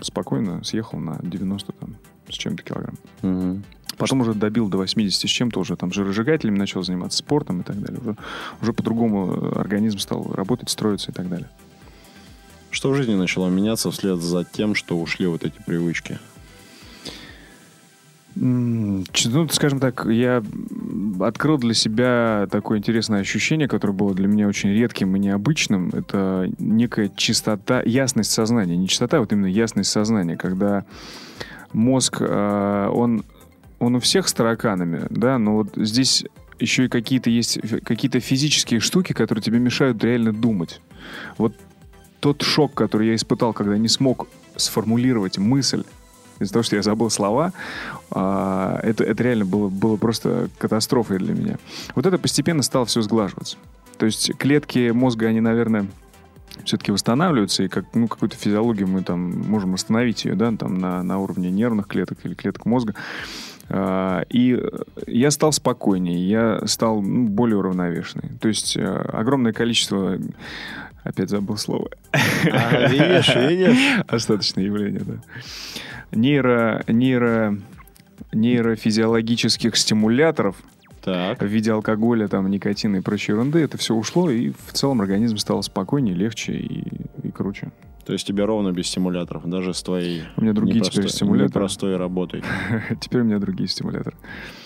спокойно 0.00 0.64
съехал 0.64 0.98
на 0.98 1.18
90 1.22 1.72
там, 1.72 1.96
с 2.30 2.32
чем-то 2.32 2.62
килограмм. 2.62 2.94
Мгм. 3.20 3.62
Потом 3.98 4.22
уже 4.22 4.32
добил 4.32 4.70
до 4.70 4.78
80 4.78 5.28
с 5.28 5.30
чем-то, 5.30 5.60
уже 5.60 5.76
там 5.76 5.92
жиросжигателями 5.92 6.56
начал 6.56 6.82
заниматься 6.82 7.18
спортом 7.18 7.60
и 7.60 7.64
так 7.64 7.78
далее. 7.78 8.00
Уже, 8.00 8.16
уже 8.62 8.72
по-другому 8.72 9.30
э, 9.30 9.60
организм 9.60 9.98
стал 9.98 10.32
работать, 10.32 10.70
строиться 10.70 11.10
и 11.10 11.14
так 11.14 11.28
далее. 11.28 11.50
Что 12.70 12.90
в 12.90 12.94
жизни 12.94 13.14
начало 13.14 13.48
меняться 13.48 13.90
вслед 13.90 14.20
за 14.20 14.44
тем, 14.44 14.74
что 14.74 14.98
ушли 14.98 15.26
вот 15.26 15.44
эти 15.44 15.60
привычки? 15.66 16.18
Ну, 18.36 19.04
скажем 19.50 19.80
так, 19.80 20.06
я 20.06 20.42
открыл 21.20 21.58
для 21.58 21.74
себя 21.74 22.46
такое 22.50 22.78
интересное 22.78 23.20
ощущение, 23.20 23.66
которое 23.66 23.92
было 23.92 24.14
для 24.14 24.28
меня 24.28 24.46
очень 24.46 24.70
редким 24.70 25.16
и 25.16 25.18
необычным. 25.18 25.88
Это 25.88 26.48
некая 26.58 27.10
чистота, 27.14 27.82
ясность 27.84 28.30
сознания. 28.30 28.76
Не 28.76 28.86
чистота, 28.86 29.16
а 29.16 29.20
вот 29.20 29.32
именно 29.32 29.46
ясность 29.46 29.90
сознания, 29.90 30.36
когда 30.36 30.84
мозг, 31.72 32.18
э, 32.20 32.88
он, 32.92 33.24
он 33.80 33.96
у 33.96 34.00
всех 34.00 34.28
с 34.28 34.32
тараканами, 34.32 35.06
да, 35.10 35.38
но 35.38 35.56
вот 35.56 35.72
здесь 35.74 36.24
еще 36.60 36.84
и 36.84 36.88
какие-то 36.88 37.30
есть 37.30 37.58
какие-то 37.84 38.20
физические 38.20 38.80
штуки, 38.80 39.12
которые 39.12 39.42
тебе 39.42 39.58
мешают 39.58 40.02
реально 40.04 40.32
думать. 40.32 40.80
Вот 41.36 41.54
тот 42.20 42.42
шок, 42.42 42.74
который 42.74 43.08
я 43.08 43.14
испытал, 43.14 43.52
когда 43.52 43.76
не 43.78 43.88
смог 43.88 44.28
сформулировать 44.56 45.38
мысль, 45.38 45.84
из-за 46.40 46.54
того, 46.54 46.62
что 46.62 46.76
я 46.76 46.82
забыл 46.82 47.10
слова, 47.10 47.52
а, 48.10 48.80
это, 48.82 49.04
это 49.04 49.22
реально 49.22 49.44
было, 49.44 49.68
было 49.68 49.96
просто 49.96 50.48
катастрофой 50.58 51.18
для 51.18 51.34
меня. 51.34 51.58
Вот 51.94 52.06
это 52.06 52.18
постепенно 52.18 52.62
стало 52.62 52.86
все 52.86 53.02
сглаживаться. 53.02 53.58
То 53.98 54.06
есть 54.06 54.34
клетки 54.38 54.90
мозга, 54.90 55.26
они, 55.26 55.40
наверное, 55.40 55.86
все-таки 56.64 56.92
восстанавливаются, 56.92 57.62
и 57.62 57.68
как, 57.68 57.84
ну, 57.94 58.08
какую-то 58.08 58.36
физиологию 58.36 58.88
мы 58.88 59.02
там 59.02 59.42
можем 59.42 59.74
остановить 59.74 60.24
ее, 60.24 60.34
да, 60.34 60.50
там 60.52 60.78
на, 60.78 61.02
на 61.02 61.18
уровне 61.18 61.50
нервных 61.50 61.86
клеток 61.86 62.18
или 62.24 62.34
клеток 62.34 62.64
мозга. 62.64 62.94
А, 63.68 64.22
И 64.30 64.58
я 65.06 65.30
стал 65.30 65.52
спокойнее, 65.52 66.28
я 66.28 66.66
стал 66.66 67.02
ну, 67.02 67.28
более 67.28 67.58
уравновешенный. 67.58 68.30
То 68.40 68.48
есть 68.48 68.76
э, 68.76 68.84
огромное 68.84 69.52
количество... 69.52 70.16
Опять 71.02 71.30
забыл 71.30 71.56
слово. 71.56 71.88
А, 72.12 72.88
видишь, 72.88 73.34
видишь? 73.34 74.02
Остаточное 74.06 74.64
явление, 74.64 75.00
да. 75.00 75.14
Нейро, 76.12 76.82
нейро, 76.88 77.56
нейрофизиологических 78.32 79.76
стимуляторов 79.76 80.56
Так. 81.02 81.40
в 81.40 81.46
виде 81.46 81.72
алкоголя, 81.72 82.28
там, 82.28 82.50
никотина 82.50 82.96
и 82.96 83.00
прочей 83.00 83.32
ерунды, 83.32 83.60
это 83.60 83.78
все 83.78 83.94
ушло, 83.94 84.30
и 84.30 84.52
в 84.66 84.72
целом 84.72 85.00
организм 85.00 85.36
стал 85.36 85.62
спокойнее, 85.62 86.14
легче 86.14 86.52
и, 86.54 86.84
и 87.22 87.30
круче. 87.30 87.70
То 88.10 88.14
есть 88.14 88.26
тебе 88.26 88.44
ровно 88.44 88.72
без 88.72 88.88
стимуляторов, 88.88 89.48
даже 89.48 89.72
с 89.72 89.84
твоей 89.84 90.22
У 90.36 90.40
меня 90.40 90.52
другие 90.52 90.80
непростой- 90.80 90.94
теперь 91.04 91.10
стимуляторы. 91.10 91.48
непростой 91.48 91.96
работой. 91.96 92.42
Теперь 93.00 93.20
у 93.20 93.24
меня 93.24 93.38
другие 93.38 93.68
стимуляторы. 93.68 94.16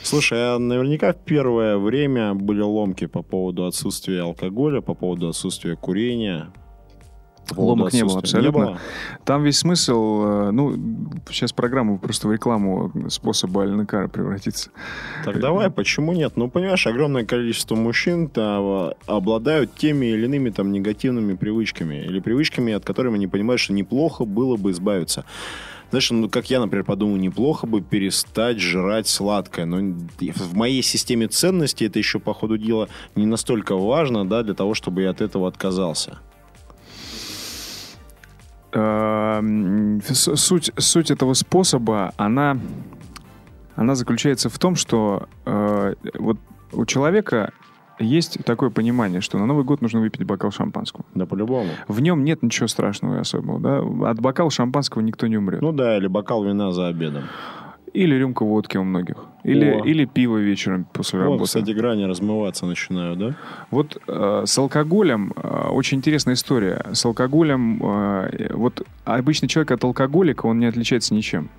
Слушай, 0.02 0.38
а 0.54 0.58
наверняка 0.58 1.12
в 1.12 1.22
первое 1.26 1.76
время 1.76 2.32
были 2.32 2.62
ломки 2.62 3.04
по 3.04 3.20
поводу 3.22 3.66
отсутствия 3.66 4.22
алкоголя, 4.22 4.80
по 4.80 4.94
поводу 4.94 5.28
отсутствия 5.28 5.76
курения. 5.76 6.54
Ломок 7.56 7.92
не 7.92 8.04
было 8.04 8.18
абсолютно. 8.18 8.52
было? 8.52 8.78
Там 9.24 9.42
весь 9.42 9.58
смысл, 9.58 10.22
э, 10.24 10.50
ну, 10.50 10.76
сейчас 11.30 11.52
программу 11.52 11.98
просто 11.98 12.28
в 12.28 12.32
рекламу 12.32 12.92
способа 13.08 13.62
Альнекара 13.62 14.08
превратится. 14.08 14.70
Так 15.24 15.40
давай, 15.40 15.70
почему 15.70 16.12
нет? 16.12 16.36
Ну, 16.36 16.48
понимаешь, 16.48 16.86
огромное 16.86 17.24
количество 17.24 17.74
мужчин 17.74 18.30
а, 18.36 18.92
обладают 19.06 19.74
теми 19.74 20.06
или 20.06 20.24
иными 20.24 20.50
там 20.50 20.72
негативными 20.72 21.34
привычками. 21.34 22.04
Или 22.04 22.20
привычками, 22.20 22.72
от 22.72 22.84
которых 22.84 23.14
они 23.14 23.26
понимают, 23.26 23.60
что 23.60 23.72
неплохо 23.72 24.24
было 24.24 24.56
бы 24.56 24.70
избавиться. 24.70 25.24
Знаешь, 25.90 26.10
ну, 26.10 26.28
как 26.28 26.50
я, 26.50 26.58
например, 26.58 26.84
подумал, 26.84 27.16
неплохо 27.16 27.68
бы 27.68 27.80
перестать 27.80 28.58
жрать 28.58 29.06
сладкое. 29.06 29.64
Но 29.64 29.76
в 30.18 30.56
моей 30.56 30.82
системе 30.82 31.28
ценностей 31.28 31.86
это 31.86 32.00
еще, 32.00 32.18
по 32.18 32.34
ходу 32.34 32.58
дела, 32.58 32.88
не 33.14 33.26
настолько 33.26 33.76
важно, 33.76 34.28
да, 34.28 34.42
для 34.42 34.54
того, 34.54 34.74
чтобы 34.74 35.02
я 35.02 35.10
от 35.10 35.20
этого 35.20 35.46
отказался. 35.46 36.18
Эм, 38.74 40.00
Суть, 40.02 40.72
суть 40.76 41.10
этого 41.10 41.34
способа, 41.34 42.12
она, 42.16 42.58
она 43.76 43.94
заключается 43.94 44.48
в 44.48 44.58
том, 44.58 44.74
что 44.74 45.28
э, 45.46 45.94
вот 46.18 46.38
у 46.72 46.84
человека 46.84 47.52
есть 48.00 48.44
такое 48.44 48.70
понимание, 48.70 49.20
что 49.20 49.38
на 49.38 49.46
Новый 49.46 49.64
год 49.64 49.80
нужно 49.80 50.00
выпить 50.00 50.24
бокал 50.24 50.50
шампанского. 50.50 51.04
Да, 51.14 51.26
по-любому. 51.26 51.70
В 51.86 52.00
нем 52.00 52.24
нет 52.24 52.42
ничего 52.42 52.66
страшного 52.66 53.16
и 53.16 53.20
особого. 53.20 53.60
Да? 53.60 54.10
От 54.10 54.20
бокала 54.20 54.50
шампанского 54.50 55.02
никто 55.02 55.28
не 55.28 55.36
умрет. 55.36 55.62
Ну 55.62 55.72
да, 55.72 55.96
или 55.96 56.08
бокал 56.08 56.44
вина 56.44 56.72
за 56.72 56.88
обедом. 56.88 57.24
Или 57.94 58.16
рюмка 58.16 58.44
водки 58.44 58.76
у 58.76 58.84
многих. 58.84 59.16
Или, 59.44 59.70
О. 59.70 59.84
или 59.84 60.04
пиво 60.04 60.38
вечером 60.38 60.84
после 60.92 61.20
Вот, 61.20 61.24
работы. 61.24 61.44
кстати, 61.44 61.70
грани 61.70 62.04
размываться 62.04 62.66
начинают, 62.66 63.18
да? 63.18 63.34
Вот 63.70 64.02
э, 64.08 64.42
с 64.46 64.58
алкоголем 64.58 65.32
э, 65.36 65.68
очень 65.68 65.98
интересная 65.98 66.34
история. 66.34 66.84
С 66.92 67.04
алкоголем, 67.04 67.80
э, 67.80 68.48
вот 68.52 68.82
обычный 69.04 69.48
человек 69.48 69.70
от 69.70 69.84
алкоголика, 69.84 70.46
он 70.46 70.58
не 70.58 70.66
отличается 70.66 71.14
ничем. 71.14 71.50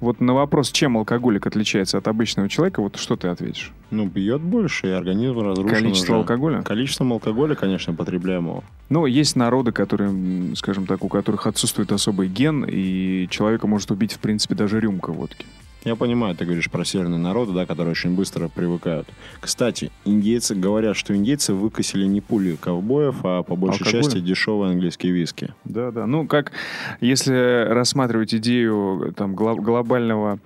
Вот 0.00 0.18
на 0.20 0.32
вопрос, 0.32 0.72
чем 0.72 0.96
алкоголик 0.96 1.46
отличается 1.46 1.98
от 1.98 2.08
обычного 2.08 2.48
человека, 2.48 2.80
вот 2.80 2.96
что 2.96 3.16
ты 3.16 3.28
ответишь? 3.28 3.70
Ну, 3.90 4.08
пьет 4.08 4.40
больше, 4.40 4.86
и 4.88 4.90
организм 4.90 5.40
разрушен 5.40 5.76
Количество 5.76 6.12
уже. 6.12 6.20
алкоголя? 6.20 6.62
Количеством 6.62 7.12
алкоголя, 7.12 7.54
конечно, 7.54 7.92
потребляемого. 7.92 8.64
Ну, 8.88 9.04
есть 9.04 9.36
народы, 9.36 9.72
которые, 9.72 10.56
скажем 10.56 10.86
так, 10.86 11.04
у 11.04 11.08
которых 11.08 11.46
отсутствует 11.46 11.92
особый 11.92 12.28
ген, 12.28 12.64
и 12.66 13.28
человека 13.28 13.66
может 13.66 13.90
убить, 13.90 14.12
в 14.14 14.18
принципе, 14.20 14.54
даже 14.54 14.80
рюмка 14.80 15.12
водки. 15.12 15.44
Я 15.84 15.96
понимаю, 15.96 16.34
ты 16.36 16.44
говоришь 16.44 16.70
про 16.70 16.84
северные 16.84 17.18
народы, 17.18 17.52
да, 17.52 17.64
которые 17.64 17.92
очень 17.92 18.14
быстро 18.14 18.48
привыкают. 18.48 19.08
Кстати, 19.40 19.90
индейцы 20.04 20.54
говорят, 20.54 20.94
что 20.96 21.16
индейцы 21.16 21.54
выкосили 21.54 22.04
не 22.06 22.20
пули 22.20 22.56
ковбоев, 22.60 23.16
а 23.24 23.42
по 23.42 23.56
большей 23.56 23.84
Алкоголем? 23.86 24.04
части 24.04 24.20
дешевые 24.20 24.72
английские 24.72 25.12
виски. 25.12 25.54
Да, 25.64 25.90
да. 25.90 26.06
Ну, 26.06 26.26
как 26.26 26.52
если 27.00 27.66
рассматривать 27.70 28.34
идею 28.34 29.14
там, 29.16 29.34
гло- 29.34 29.56
глобального, 29.58 30.38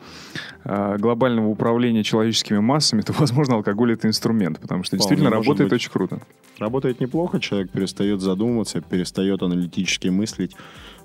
э, 0.64 0.97
глобального 0.99 1.49
управления 1.49 2.05
человеческими 2.05 2.59
массами, 2.59 3.00
то, 3.00 3.12
возможно, 3.19 3.57
алкоголь 3.57 3.93
это 3.95 4.07
инструмент, 4.07 4.61
потому 4.61 4.85
что 4.85 4.97
Вполне 4.97 5.00
действительно 5.17 5.31
работает 5.31 5.71
быть. 5.71 5.81
очень 5.81 5.91
круто. 5.91 6.21
Работает 6.61 7.00
неплохо, 7.00 7.41
человек 7.41 7.71
перестает 7.71 8.21
задумываться, 8.21 8.81
перестает 8.81 9.43
аналитически 9.43 10.07
мыслить, 10.07 10.55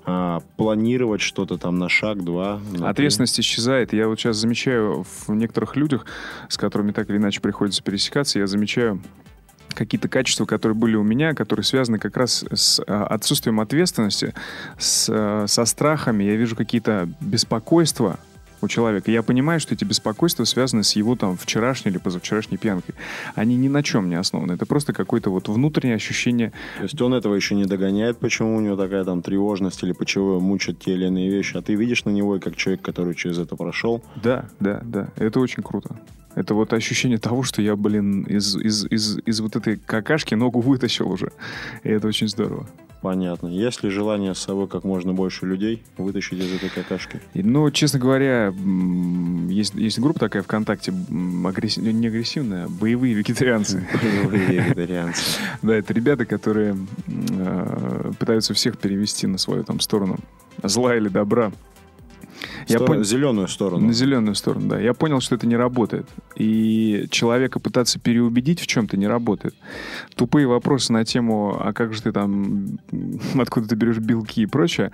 а, 0.04 0.40
планировать 0.56 1.20
что-то 1.20 1.58
там 1.58 1.78
на 1.78 1.88
шаг, 1.88 2.22
два. 2.24 2.60
на 2.72 2.78
три. 2.78 2.86
Ответственность 2.86 3.38
исчезает. 3.40 3.92
Я 3.92 4.08
вот 4.08 4.18
сейчас 4.18 4.36
замечаю 4.36 5.04
в 5.04 5.30
некоторых 5.30 5.76
людях, 5.76 6.06
с 6.48 6.56
которыми 6.56 6.92
так 6.92 7.10
или 7.10 7.18
иначе 7.18 7.40
приходится 7.40 7.82
пересекаться, 7.82 8.38
я 8.38 8.46
замечаю 8.46 9.00
какие-то 9.74 10.08
качества, 10.08 10.46
которые 10.46 10.76
были 10.76 10.96
у 10.96 11.02
меня, 11.02 11.34
которые 11.34 11.64
связаны 11.64 11.98
как 11.98 12.16
раз 12.16 12.44
с 12.52 12.80
а, 12.86 13.04
отсутствием 13.04 13.60
ответственности, 13.60 14.34
с, 14.78 15.08
а, 15.10 15.46
со 15.46 15.64
страхами. 15.64 16.24
Я 16.24 16.36
вижу 16.36 16.56
какие-то 16.56 17.08
беспокойства 17.20 18.18
у 18.62 18.68
человека. 18.68 19.10
Я 19.10 19.22
понимаю, 19.22 19.60
что 19.60 19.74
эти 19.74 19.84
беспокойства 19.84 20.44
связаны 20.44 20.84
с 20.84 20.96
его 20.96 21.16
там 21.16 21.36
вчерашней 21.36 21.90
или 21.90 21.98
позавчерашней 21.98 22.58
пьянкой. 22.58 22.94
Они 23.34 23.56
ни 23.56 23.68
на 23.68 23.82
чем 23.82 24.08
не 24.08 24.16
основаны. 24.16 24.52
Это 24.52 24.66
просто 24.66 24.92
какое-то 24.92 25.30
вот 25.30 25.48
внутреннее 25.48 25.96
ощущение. 25.96 26.52
То 26.78 26.84
есть 26.84 27.00
он 27.00 27.14
этого 27.14 27.34
еще 27.34 27.54
не 27.54 27.64
догоняет, 27.64 28.18
почему 28.18 28.56
у 28.56 28.60
него 28.60 28.76
такая 28.76 29.04
там 29.04 29.22
тревожность 29.22 29.82
или 29.82 29.92
почему 29.92 30.40
мучат 30.40 30.78
те 30.78 30.92
или 30.92 31.06
иные 31.06 31.30
вещи. 31.30 31.56
А 31.56 31.62
ты 31.62 31.74
видишь 31.74 32.04
на 32.04 32.10
него 32.10 32.36
и 32.36 32.40
как 32.40 32.56
человек, 32.56 32.82
который 32.82 33.14
через 33.14 33.38
это 33.38 33.56
прошел. 33.56 34.02
Да, 34.22 34.46
да, 34.60 34.80
да. 34.84 35.08
Это 35.16 35.40
очень 35.40 35.62
круто. 35.62 35.96
Это 36.34 36.54
вот 36.54 36.72
ощущение 36.72 37.18
того, 37.18 37.42
что 37.42 37.60
я, 37.60 37.74
блин, 37.76 38.22
из, 38.22 38.56
из, 38.56 38.84
из, 38.86 39.18
из 39.26 39.40
вот 39.40 39.56
этой 39.56 39.76
какашки 39.76 40.34
ногу 40.34 40.60
вытащил 40.60 41.10
уже. 41.10 41.32
И 41.82 41.88
это 41.88 42.06
очень 42.06 42.28
здорово. 42.28 42.68
Понятно. 43.02 43.48
Есть 43.48 43.82
ли 43.82 43.88
желание 43.90 44.34
с 44.34 44.38
собой 44.38 44.68
как 44.68 44.84
можно 44.84 45.14
больше 45.14 45.46
людей 45.46 45.82
вытащить 45.96 46.38
из 46.38 46.52
этой 46.52 46.68
какашки? 46.68 47.20
Ну, 47.34 47.70
честно 47.70 47.98
говоря, 47.98 48.52
есть, 49.48 49.74
есть 49.74 49.98
группа 49.98 50.20
такая 50.20 50.42
ВКонтакте, 50.42 50.92
м, 50.92 51.46
агресси- 51.46 51.80
не 51.80 52.08
агрессивная, 52.08 52.68
боевые 52.68 53.14
вегетарианцы. 53.14 53.86
Вегетарианцы. 54.30 55.22
Да, 55.62 55.74
это 55.74 55.94
ребята, 55.94 56.26
которые 56.26 56.76
э, 57.06 58.12
пытаются 58.18 58.52
всех 58.52 58.76
перевести 58.78 59.26
на 59.26 59.38
свою 59.38 59.64
там 59.64 59.80
сторону 59.80 60.18
зла 60.62 60.94
или 60.94 61.08
добра. 61.08 61.52
Я 62.68 62.76
Сто- 62.78 62.86
пон- 62.86 63.04
Зеленую 63.04 63.48
сторону. 63.48 63.86
На 63.86 63.92
зеленую 63.92 64.34
сторону, 64.34 64.68
да. 64.68 64.78
Я 64.80 64.94
понял, 64.94 65.20
что 65.20 65.34
это 65.34 65.46
не 65.46 65.56
работает. 65.56 66.06
И 66.36 67.06
человека 67.10 67.58
пытаться 67.60 67.98
переубедить 67.98 68.60
в 68.60 68.66
чем-то 68.66 68.96
не 68.96 69.06
работает. 69.06 69.54
Тупые 70.14 70.46
вопросы 70.46 70.92
на 70.92 71.04
тему, 71.04 71.56
а 71.60 71.72
как 71.72 71.94
же 71.94 72.02
ты 72.02 72.12
там, 72.12 72.78
откуда 73.38 73.68
ты 73.68 73.74
берешь 73.76 73.98
белки 73.98 74.42
и 74.42 74.46
прочее, 74.46 74.92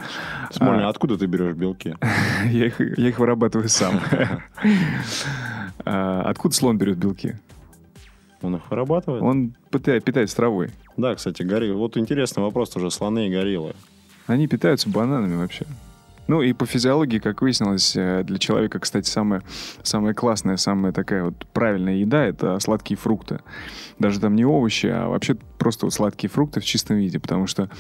Смольный, 0.50 0.85
А. 0.85 0.88
откуда 0.88 1.16
ты 1.18 1.26
берешь 1.26 1.54
белки? 1.54 1.96
я 2.50 2.66
их, 2.66 2.80
я 2.80 3.08
их 3.08 3.18
вырабатываю 3.18 3.68
сам. 3.68 4.00
А, 5.85 6.23
Откуда 6.23 6.54
слон 6.54 6.78
берет 6.78 6.96
белки? 6.99 7.37
Он 8.42 8.56
их 8.56 8.62
вырабатывает? 8.70 9.23
Он 9.23 9.54
питается 9.70 10.35
травой. 10.37 10.70
Да, 10.96 11.14
кстати, 11.14 11.42
гори... 11.42 11.70
Вот 11.73 11.96
интересный 11.96 12.42
вопрос 12.42 12.70
тоже. 12.70 12.90
Слоны 12.90 13.28
и 13.28 13.30
гориллы. 13.30 13.75
Они 14.26 14.49
питаются 14.49 14.88
бананами 14.88 15.37
вообще. 15.37 15.64
Ну 16.28 16.42
и 16.42 16.52
по 16.52 16.66
физиологии, 16.66 17.18
как 17.18 17.42
выяснилось, 17.42 17.95
э, 17.97 18.23
для 18.25 18.38
человека, 18.38 18.78
кстати, 18.80 19.09
самая, 19.09 19.42
самая 19.83 20.14
классная, 20.14 20.56
самая 20.56 20.92
такая 20.92 21.25
вот 21.25 21.47
правильная 21.52 21.95
еда— 21.95 22.25
это 22.26 22.59
сладкие 22.59 22.97
фрукты. 22.99 23.40
Даже 23.99 24.21
там 24.21 24.35
не 24.35 24.45
овощи, 24.45 24.87
а 24.87 25.09
вообще 25.09 25.37
просто 25.59 25.87
вот 25.87 25.95
сладкие 25.95 26.28
фрукты 26.30 26.61
в 26.61 26.64
чистом 26.64 26.97
виде, 26.97 27.18
потому 27.21 27.47
что 27.47 27.71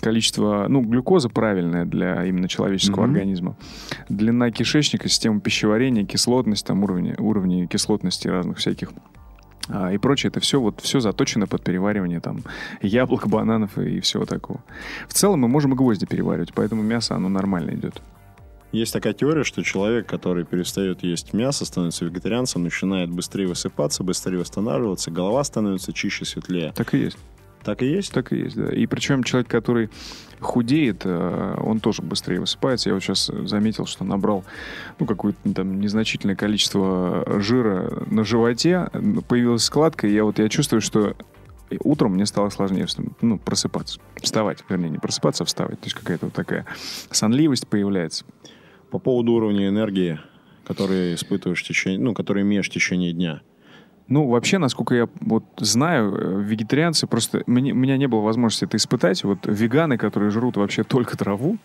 количество, 0.00 0.66
ну, 0.68 0.80
глюкоза 0.82 1.28
правильная 1.28 1.84
для 1.84 2.24
именно 2.24 2.48
человеческого 2.48 3.02
Мгм. 3.02 3.12
организма. 3.14 3.56
Длина 4.08 4.50
кишечника, 4.50 5.08
система 5.08 5.40
пищеварения, 5.40 6.04
кислотность, 6.04 6.66
там 6.66 6.82
уровни, 6.82 7.14
уровни 7.18 7.66
кислотности 7.66 8.28
разных 8.28 8.58
всяких 8.58 8.90
а, 9.68 9.92
и 9.92 9.98
прочее, 9.98 10.28
это 10.28 10.40
все 10.40 10.60
вот 10.60 10.80
все 10.80 11.00
заточено 11.00 11.46
под 11.46 11.62
переваривание 11.62 12.20
там 12.20 12.42
яблок, 12.82 13.28
бананов 13.28 13.78
и 13.78 14.00
всего 14.00 14.26
такого. 14.26 14.62
В 15.08 15.14
целом 15.14 15.40
мы 15.40 15.48
можем 15.48 15.74
и 15.74 15.76
гвозди 15.76 16.06
переваривать, 16.06 16.52
поэтому 16.54 16.82
мясо 16.82 17.14
оно 17.14 17.28
нормально 17.28 17.72
идет. 17.72 18.00
Есть 18.72 18.92
такая 18.92 19.14
теория, 19.14 19.42
что 19.42 19.64
человек, 19.64 20.06
который 20.06 20.44
перестает 20.44 21.02
есть 21.02 21.32
мясо, 21.32 21.64
становится 21.64 22.04
вегетарианцем, 22.04 22.62
начинает 22.62 23.10
быстрее 23.10 23.48
высыпаться, 23.48 24.04
быстрее 24.04 24.38
восстанавливаться, 24.38 25.10
голова 25.10 25.42
становится 25.42 25.92
чище, 25.92 26.24
светлее. 26.24 26.72
Так 26.76 26.94
и 26.94 26.98
есть. 26.98 27.18
Так 27.62 27.82
и 27.82 27.86
есть? 27.86 28.12
Так 28.12 28.32
и 28.32 28.36
есть, 28.36 28.56
да. 28.56 28.72
И 28.72 28.86
причем 28.86 29.22
человек, 29.22 29.48
который 29.48 29.90
худеет, 30.40 31.02
э, 31.04 31.54
он 31.62 31.80
тоже 31.80 32.02
быстрее 32.02 32.40
высыпается. 32.40 32.88
Я 32.88 32.94
вот 32.94 33.02
сейчас 33.02 33.30
заметил, 33.44 33.86
что 33.86 34.04
набрал 34.04 34.44
ну, 34.98 35.06
какое-то 35.06 35.52
там 35.52 35.80
незначительное 35.80 36.36
количество 36.36 37.24
жира 37.40 38.04
на 38.06 38.24
животе, 38.24 38.88
появилась 39.28 39.64
складка, 39.64 40.06
и 40.06 40.12
я 40.12 40.24
вот 40.24 40.38
я 40.38 40.48
чувствую, 40.48 40.80
что 40.80 41.14
утром 41.78 42.14
мне 42.14 42.26
стало 42.26 42.48
сложнее 42.48 42.86
ну, 43.20 43.38
просыпаться. 43.38 44.00
Вставать, 44.20 44.64
вернее, 44.68 44.90
не 44.90 44.98
просыпаться, 44.98 45.44
а 45.44 45.46
вставать. 45.46 45.78
То 45.80 45.86
есть 45.86 45.96
какая-то 45.96 46.26
вот 46.26 46.34
такая 46.34 46.66
сонливость 47.10 47.68
появляется. 47.68 48.24
По 48.90 48.98
поводу 48.98 49.32
уровня 49.32 49.68
энергии, 49.68 50.18
который 50.64 51.14
испытываешь 51.14 51.62
в 51.62 51.66
течение, 51.66 52.00
ну, 52.00 52.14
который 52.14 52.42
имеешь 52.42 52.68
в 52.68 52.72
течение 52.72 53.12
дня. 53.12 53.42
Ну, 54.10 54.26
вообще, 54.26 54.58
насколько 54.58 54.94
я 54.94 55.08
вот 55.20 55.44
знаю, 55.58 56.12
э, 56.14 56.42
вегетарианцы 56.42 57.06
просто... 57.06 57.44
мне- 57.46 57.72
у 57.72 57.76
меня 57.76 57.96
не 57.96 58.08
было 58.08 58.20
возможности 58.20 58.64
это 58.64 58.76
испытать. 58.76 59.22
Вот 59.22 59.38
веганы, 59.46 59.96
которые 59.98 60.30
жрут 60.30 60.56
вообще 60.56 60.82
только 60.82 61.16
траву, 61.16 61.58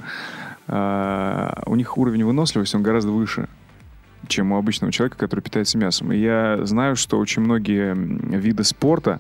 а, 0.68 1.64
у 1.66 1.76
них 1.76 1.98
уровень 1.98 2.24
выносливости, 2.24 2.76
он 2.76 2.84
гораздо 2.84 3.12
выше, 3.12 3.48
чем 4.28 4.52
у 4.52 4.58
обычного 4.58 4.92
человека, 4.92 5.18
который 5.18 5.42
питается 5.42 5.78
мясом. 5.78 6.12
И 6.12 6.18
я 6.18 6.60
знаю, 6.64 6.96
что 6.96 7.18
очень 7.20 7.42
многие 7.42 7.94
виды 7.96 8.64
спорта, 8.64 9.20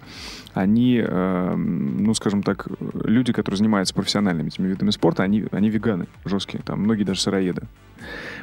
они, 0.53 1.01
э, 1.05 1.55
ну, 1.55 2.13
скажем 2.13 2.43
так, 2.43 2.67
люди, 3.03 3.33
которые 3.33 3.57
занимаются 3.57 3.93
профессиональными 3.93 4.47
этими 4.47 4.67
видами 4.67 4.89
спорта, 4.91 5.24
они, 5.24 5.45
они 5.51 5.69
веганы 5.69 6.07
жесткие, 6.24 6.63
там 6.63 6.81
многие 6.81 7.03
даже 7.03 7.21
сыроеды. 7.21 7.63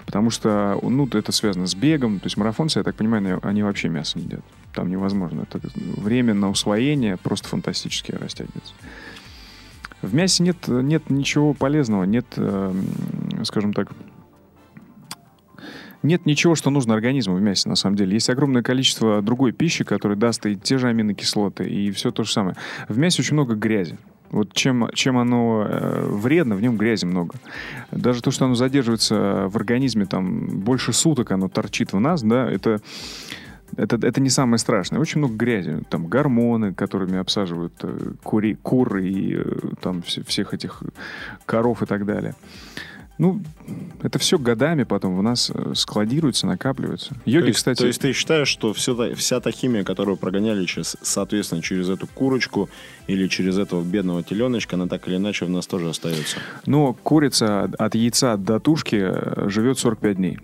Потому 0.06 0.30
что, 0.30 0.78
ну, 0.82 1.06
это 1.06 1.32
связано 1.32 1.66
с 1.66 1.74
бегом. 1.74 2.18
То 2.18 2.26
есть 2.26 2.36
марафонцы, 2.36 2.80
я 2.80 2.82
так 2.82 2.94
понимаю, 2.94 3.40
они- 3.42 3.62
вообще 3.62 3.88
мясо 3.88 4.18
не 4.18 4.24
едят. 4.24 4.40
Там 4.74 4.90
невозможно. 4.90 5.42
Это 5.42 5.60
время 5.76 6.34
на 6.34 6.50
усвоение 6.50 7.16
просто 7.16 7.48
фантастически 7.48 8.12
растягивается. 8.12 8.74
В 10.02 10.14
мясе 10.14 10.42
нет, 10.42 10.56
нет 10.66 11.10
ничего 11.10 11.54
полезного, 11.54 12.04
нет, 12.04 12.26
э, 12.36 12.74
скажем 13.44 13.72
так, 13.72 13.92
нет 16.02 16.26
ничего, 16.26 16.54
что 16.54 16.70
нужно 16.70 16.94
организму 16.94 17.34
в 17.34 17.40
мясе, 17.40 17.68
на 17.68 17.76
самом 17.76 17.96
деле. 17.96 18.14
Есть 18.14 18.30
огромное 18.30 18.62
количество 18.62 19.22
другой 19.22 19.52
пищи, 19.52 19.84
которая 19.84 20.18
даст 20.18 20.44
и 20.46 20.56
те 20.56 20.78
же 20.78 20.88
аминокислоты, 20.88 21.64
и 21.64 21.90
все 21.90 22.10
то 22.10 22.24
же 22.24 22.32
самое. 22.32 22.56
В 22.88 22.98
мясе 22.98 23.22
очень 23.22 23.34
много 23.34 23.54
грязи. 23.54 23.98
Вот 24.30 24.54
чем, 24.54 24.88
чем 24.94 25.18
оно 25.18 25.66
э, 25.68 26.06
вредно, 26.06 26.54
в 26.54 26.62
нем 26.62 26.78
грязи 26.78 27.04
много. 27.04 27.34
Даже 27.90 28.22
то, 28.22 28.30
что 28.30 28.46
оно 28.46 28.54
задерживается 28.54 29.48
в 29.48 29.56
организме 29.56 30.06
там 30.06 30.60
больше 30.60 30.94
суток, 30.94 31.32
оно 31.32 31.48
торчит 31.48 31.92
в 31.92 32.00
нас, 32.00 32.22
да, 32.22 32.50
это, 32.50 32.80
это, 33.76 33.96
это 33.96 34.20
не 34.22 34.30
самое 34.30 34.56
страшное. 34.56 35.00
Очень 35.00 35.18
много 35.18 35.34
грязи. 35.34 35.84
Там 35.90 36.06
гормоны, 36.06 36.72
которыми 36.72 37.18
обсаживают 37.18 37.74
э, 37.82 38.12
кури, 38.22 38.54
кур 38.54 38.96
и 38.96 39.36
э, 39.36 39.44
там 39.82 40.00
все- 40.00 40.24
всех 40.24 40.54
этих 40.54 40.82
коров 41.44 41.82
и 41.82 41.86
так 41.86 42.06
далее. 42.06 42.34
Ну, 43.22 43.40
это 44.02 44.18
все 44.18 44.36
годами 44.36 44.82
потом 44.82 45.16
в 45.16 45.22
нас 45.22 45.48
э, 45.54 45.74
складируется, 45.76 46.48
накапливается. 46.48 47.14
Йоги, 47.24 47.42
то, 47.42 47.46
есть, 47.46 47.58
кстати... 47.58 47.78
то 47.78 47.86
есть 47.86 48.00
ты 48.00 48.12
считаешь, 48.12 48.48
что 48.48 48.72
все, 48.72 49.14
вся 49.14 49.38
та 49.38 49.52
химия, 49.52 49.84
которую 49.84 50.16
прогоняли, 50.16 50.64
через, 50.66 50.96
соответственно, 51.02 51.62
через 51.62 51.88
эту 51.88 52.08
курочку 52.08 52.68
или 53.06 53.28
через 53.28 53.58
этого 53.58 53.84
бедного 53.84 54.24
теленочка, 54.24 54.74
она 54.74 54.88
так 54.88 55.06
или 55.06 55.18
иначе 55.18 55.44
в 55.44 55.50
нас 55.50 55.68
тоже 55.68 55.88
остается? 55.88 56.38
Но 56.66 56.94
курица 56.94 57.62
от- 57.62 57.74
от 57.76 57.94
яйца 57.94 58.36
до 58.36 58.58
тушки 58.58 58.96
э, 59.00 59.48
живет 59.48 59.78
45 59.78 60.16
дней. 60.16 60.40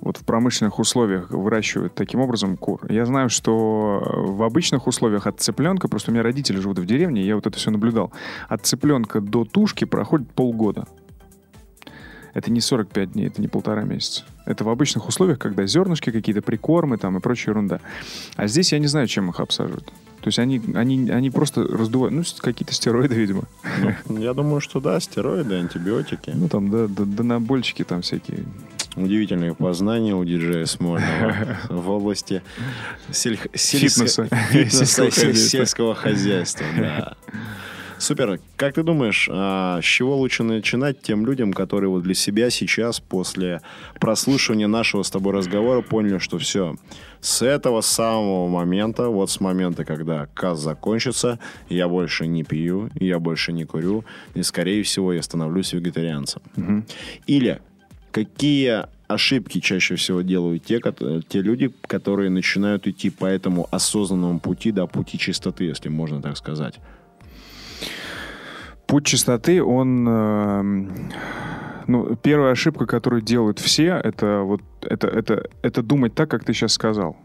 Вот 0.00 0.18
в 0.18 0.24
промышленных 0.24 0.78
условиях 0.78 1.32
выращивают 1.32 1.96
таким 1.96 2.20
образом 2.20 2.56
кур. 2.56 2.86
Я 2.88 3.04
знаю, 3.04 3.30
что 3.30 4.00
э, 4.00 4.20
в 4.30 4.44
обычных 4.44 4.86
условиях 4.86 5.26
от 5.26 5.40
цыпленка, 5.40 5.88
просто 5.88 6.12
у 6.12 6.14
меня 6.14 6.22
родители 6.22 6.60
живут 6.60 6.78
в 6.78 6.86
деревне, 6.86 7.22
я 7.26 7.34
вот 7.34 7.48
это 7.48 7.58
все 7.58 7.72
наблюдал, 7.72 8.12
от 8.48 8.64
цыпленка 8.64 9.20
до 9.20 9.44
тушки 9.44 9.86
проходит 9.86 10.30
полгода. 10.30 10.86
Это 12.34 12.50
не 12.50 12.60
45 12.60 13.12
дней, 13.12 13.26
это 13.26 13.40
не 13.40 13.48
полтора 13.48 13.82
месяца. 13.82 14.24
Это 14.46 14.64
в 14.64 14.68
обычных 14.70 15.06
условиях, 15.06 15.38
когда 15.38 15.66
зернышки 15.66 16.10
какие-то, 16.10 16.40
прикормы 16.42 16.96
там 16.96 17.16
и 17.16 17.20
прочая 17.20 17.52
ерунда. 17.52 17.80
А 18.36 18.46
здесь 18.46 18.72
я 18.72 18.78
не 18.78 18.86
знаю, 18.86 19.06
чем 19.06 19.28
их 19.30 19.38
обсаживают. 19.40 19.84
То 20.20 20.28
есть 20.28 20.38
они, 20.38 20.62
они, 20.74 21.10
они 21.10 21.30
просто 21.30 21.64
раздувают, 21.64 22.14
ну, 22.14 22.22
какие-то 22.40 22.72
стероиды, 22.72 23.14
видимо. 23.16 23.42
Ну, 24.08 24.20
Я 24.20 24.34
думаю, 24.34 24.60
что 24.60 24.80
да, 24.80 24.98
стероиды, 25.00 25.56
антибиотики. 25.56 26.30
Ну, 26.32 26.48
там, 26.48 26.70
да, 26.70 26.86
да, 26.88 27.04
донабольчики 27.04 27.82
там 27.84 28.02
всякие. 28.02 28.44
Удивительные 28.94 29.54
познания 29.54 30.14
у 30.14 30.24
диджея 30.24 30.64
Смольного 30.66 31.56
в 31.70 31.90
области 31.90 32.42
сельх- 33.10 33.48
Фитнеса. 33.52 34.04
сельско- 34.04 34.36
фитнеса 34.50 34.84
Сельского 34.86 35.10
хозяйства. 35.10 35.48
сельского 35.48 35.94
хозяйства. 35.94 36.66
да. 36.78 37.16
Супер. 38.02 38.40
Как 38.56 38.74
ты 38.74 38.82
думаешь, 38.82 39.28
а, 39.30 39.80
с 39.80 39.84
чего 39.84 40.16
лучше 40.16 40.42
начинать 40.42 41.00
тем 41.02 41.24
людям, 41.24 41.52
которые 41.52 41.88
вот 41.88 42.02
для 42.02 42.14
себя 42.14 42.50
сейчас, 42.50 42.98
после 42.98 43.60
прослушивания 44.00 44.66
нашего 44.66 45.04
с 45.04 45.10
тобой 45.10 45.32
разговора, 45.34 45.82
поняли, 45.82 46.18
что 46.18 46.36
все, 46.38 46.74
с 47.20 47.42
этого 47.42 47.80
самого 47.80 48.48
момента, 48.48 49.06
вот 49.06 49.30
с 49.30 49.38
момента, 49.38 49.84
когда 49.84 50.26
каз 50.34 50.58
закончится, 50.58 51.38
я 51.68 51.86
больше 51.86 52.26
не 52.26 52.42
пью, 52.42 52.90
я 52.98 53.20
больше 53.20 53.52
не 53.52 53.64
курю, 53.66 54.04
и, 54.34 54.42
скорее 54.42 54.82
всего, 54.82 55.12
я 55.12 55.22
становлюсь 55.22 55.72
вегетарианцем. 55.72 56.42
Или 57.28 57.60
какие 58.10 58.86
ошибки 59.06 59.60
чаще 59.60 59.94
всего 59.94 60.22
делают 60.22 60.64
те, 60.64 60.80
те 61.28 61.40
люди, 61.40 61.72
которые 61.86 62.30
начинают 62.30 62.88
идти 62.88 63.10
по 63.10 63.26
этому 63.26 63.68
осознанному 63.70 64.40
пути, 64.40 64.72
да, 64.72 64.86
пути 64.86 65.18
чистоты, 65.18 65.66
если 65.66 65.88
можно 65.88 66.20
так 66.20 66.36
сказать. 66.36 66.80
Путь 68.92 69.06
чистоты, 69.06 69.64
он... 69.64 70.06
эм, 70.06 71.12
ну, 71.86 72.14
первая 72.14 72.52
ошибка, 72.52 72.84
которую 72.84 73.22
делают 73.22 73.58
все, 73.58 73.94
это 73.94 74.40
вот 74.40 74.60
это, 74.82 75.06
это, 75.06 75.48
это 75.62 75.82
думать 75.82 76.14
так, 76.14 76.30
как 76.30 76.44
ты 76.44 76.52
сейчас 76.52 76.74
сказал. 76.74 77.16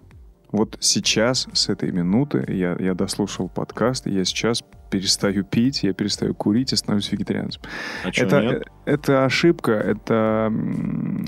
Вот 0.54 0.78
сейчас, 0.80 1.46
с 1.52 1.68
этой 1.68 1.92
минуты, 1.92 2.46
я, 2.48 2.78
я 2.80 2.94
дослушал 2.94 3.50
подкаст, 3.50 4.08
и 4.08 4.12
я 4.12 4.24
сейчас 4.24 4.64
перестаю 4.90 5.44
пить, 5.44 5.84
я 5.84 5.92
перестаю 5.92 6.34
курить 6.34 6.72
и 6.72 6.78
становлюсь 6.78 7.12
вегетарианцем. 7.12 7.62
А 8.06 8.12
это, 8.16 8.42
нет? 8.42 8.64
это 8.86 9.26
ошибка. 9.26 9.74
Это 9.74 10.50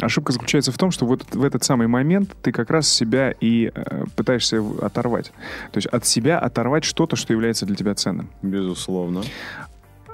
ошибка 0.01 0.31
заключается 0.31 0.71
в 0.71 0.77
том, 0.77 0.91
что 0.91 1.05
вот 1.05 1.35
в 1.35 1.43
этот 1.43 1.65
самый 1.65 1.87
момент 1.87 2.33
ты 2.41 2.53
как 2.53 2.69
раз 2.69 2.87
себя 2.87 3.31
и 3.31 3.73
э, 3.75 4.05
пытаешься 4.15 4.63
оторвать. 4.81 5.33
То 5.73 5.77
есть 5.79 5.87
от 5.87 6.05
себя 6.05 6.39
оторвать 6.39 6.85
что-то, 6.85 7.17
что 7.17 7.33
является 7.33 7.65
для 7.65 7.75
тебя 7.75 7.95
ценным. 7.95 8.29
Безусловно. 8.41 9.23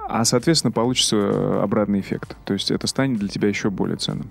А, 0.08 0.24
соответственно, 0.24 0.72
получится 0.72 1.16
э, 1.18 1.60
обратный 1.62 2.00
эффект. 2.00 2.38
То 2.46 2.54
есть 2.54 2.72
это 2.72 2.88
станет 2.88 3.20
для 3.20 3.28
тебя 3.28 3.48
еще 3.48 3.70
более 3.70 3.98
ценным. 3.98 4.30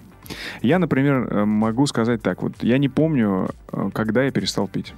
Я, 0.62 0.78
например, 0.78 1.28
э, 1.30 1.44
могу 1.44 1.86
сказать 1.86 2.22
так. 2.22 2.42
Вот 2.42 2.52
я 2.62 2.78
не 2.78 2.88
помню, 2.88 3.48
э, 3.72 3.90
когда 3.92 4.22
я 4.22 4.30
перестал 4.30 4.68
пить. 4.68 4.94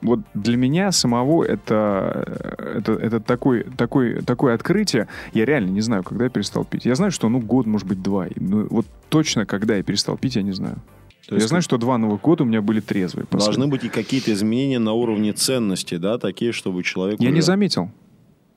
Вот 0.00 0.20
для 0.34 0.56
меня 0.56 0.92
самого 0.92 1.42
это, 1.42 2.54
это, 2.58 2.92
это 2.92 3.18
такой, 3.18 3.64
такой, 3.64 4.22
такое 4.22 4.54
открытие. 4.54 5.08
Я 5.32 5.44
реально 5.44 5.70
не 5.70 5.80
знаю, 5.80 6.04
когда 6.04 6.24
я 6.24 6.30
перестал 6.30 6.64
пить. 6.64 6.84
Я 6.84 6.94
знаю, 6.94 7.10
что 7.10 7.28
ну 7.28 7.40
год, 7.40 7.66
может 7.66 7.88
быть, 7.88 8.00
два. 8.00 8.28
Ну, 8.36 8.68
вот 8.70 8.86
точно, 9.08 9.44
когда 9.44 9.76
я 9.76 9.82
перестал 9.82 10.16
пить, 10.16 10.36
я 10.36 10.42
не 10.42 10.52
знаю. 10.52 10.76
То 11.26 11.34
я 11.34 11.38
есть 11.38 11.48
знаю, 11.48 11.62
что 11.62 11.78
два 11.78 11.98
новых 11.98 12.20
года 12.20 12.44
у 12.44 12.46
меня 12.46 12.62
были 12.62 12.80
трезвые. 12.80 13.26
Должны 13.30 13.66
быть 13.66 13.84
и 13.84 13.88
какие-то 13.88 14.32
изменения 14.32 14.78
на 14.78 14.92
уровне 14.92 15.32
ценности, 15.32 15.96
да, 15.96 16.16
такие, 16.18 16.52
чтобы 16.52 16.82
человек... 16.84 17.20
Я 17.20 17.30
не 17.30 17.38
уже- 17.38 17.46
заметил. 17.46 17.90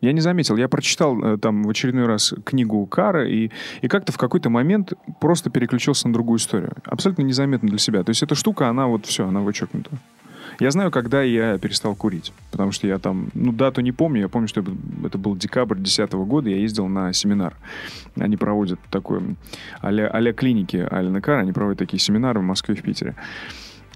Я 0.02 0.14
не 0.14 0.20
заметил. 0.20 0.58
Я 0.58 0.68
прочитал 0.68 1.24
э, 1.24 1.38
там 1.38 1.64
в 1.64 1.70
очередной 1.70 2.08
раз 2.08 2.34
книгу 2.44 2.86
Кара 2.88 3.28
и, 3.28 3.52
и 3.82 3.88
как-то 3.88 4.12
в 4.12 4.18
какой-то 4.18 4.50
момент 4.50 4.94
просто 5.20 5.50
переключился 5.50 6.08
на 6.08 6.14
другую 6.14 6.40
историю. 6.40 6.74
Абсолютно 6.86 7.22
незаметно 7.22 7.70
для 7.70 7.78
себя. 7.78 8.04
То 8.04 8.10
есть 8.10 8.24
эта 8.24 8.34
штука, 8.34 8.68
она 8.68 8.88
вот 8.88 9.06
все, 9.06 9.28
она 9.28 9.42
вычеркнута. 9.42 9.92
Я 10.60 10.72
знаю, 10.72 10.92
когда 10.92 11.24
я 11.24 11.58
перестал 11.58 11.96
курить, 11.96 12.34
потому 12.52 12.72
что 12.72 12.86
я 12.86 13.00
там, 13.00 13.30
ну, 13.34 13.52
дату 13.52 13.82
не 13.82 13.92
помню, 13.92 14.22
я 14.22 14.30
помню, 14.30 14.48
что 14.48 14.64
это 15.04 15.18
был 15.18 15.36
декабрь 15.36 15.76
2010 15.76 16.14
года, 16.14 16.50
я 16.50 16.58
ездил 16.58 16.88
на 16.88 17.14
семинар. 17.14 17.56
Они 18.16 18.38
проводят 18.38 18.80
такой 18.90 19.22
а-ля, 19.80 20.08
а 20.08 20.34
клиники 20.34 20.88
Алина 20.90 21.22
они 21.40 21.52
проводят 21.52 21.80
такие 21.80 22.00
семинары 22.00 22.42
в 22.42 22.44
Москве 22.44 22.76
и 22.76 22.78
в 22.78 22.84
Питере. 22.84 23.16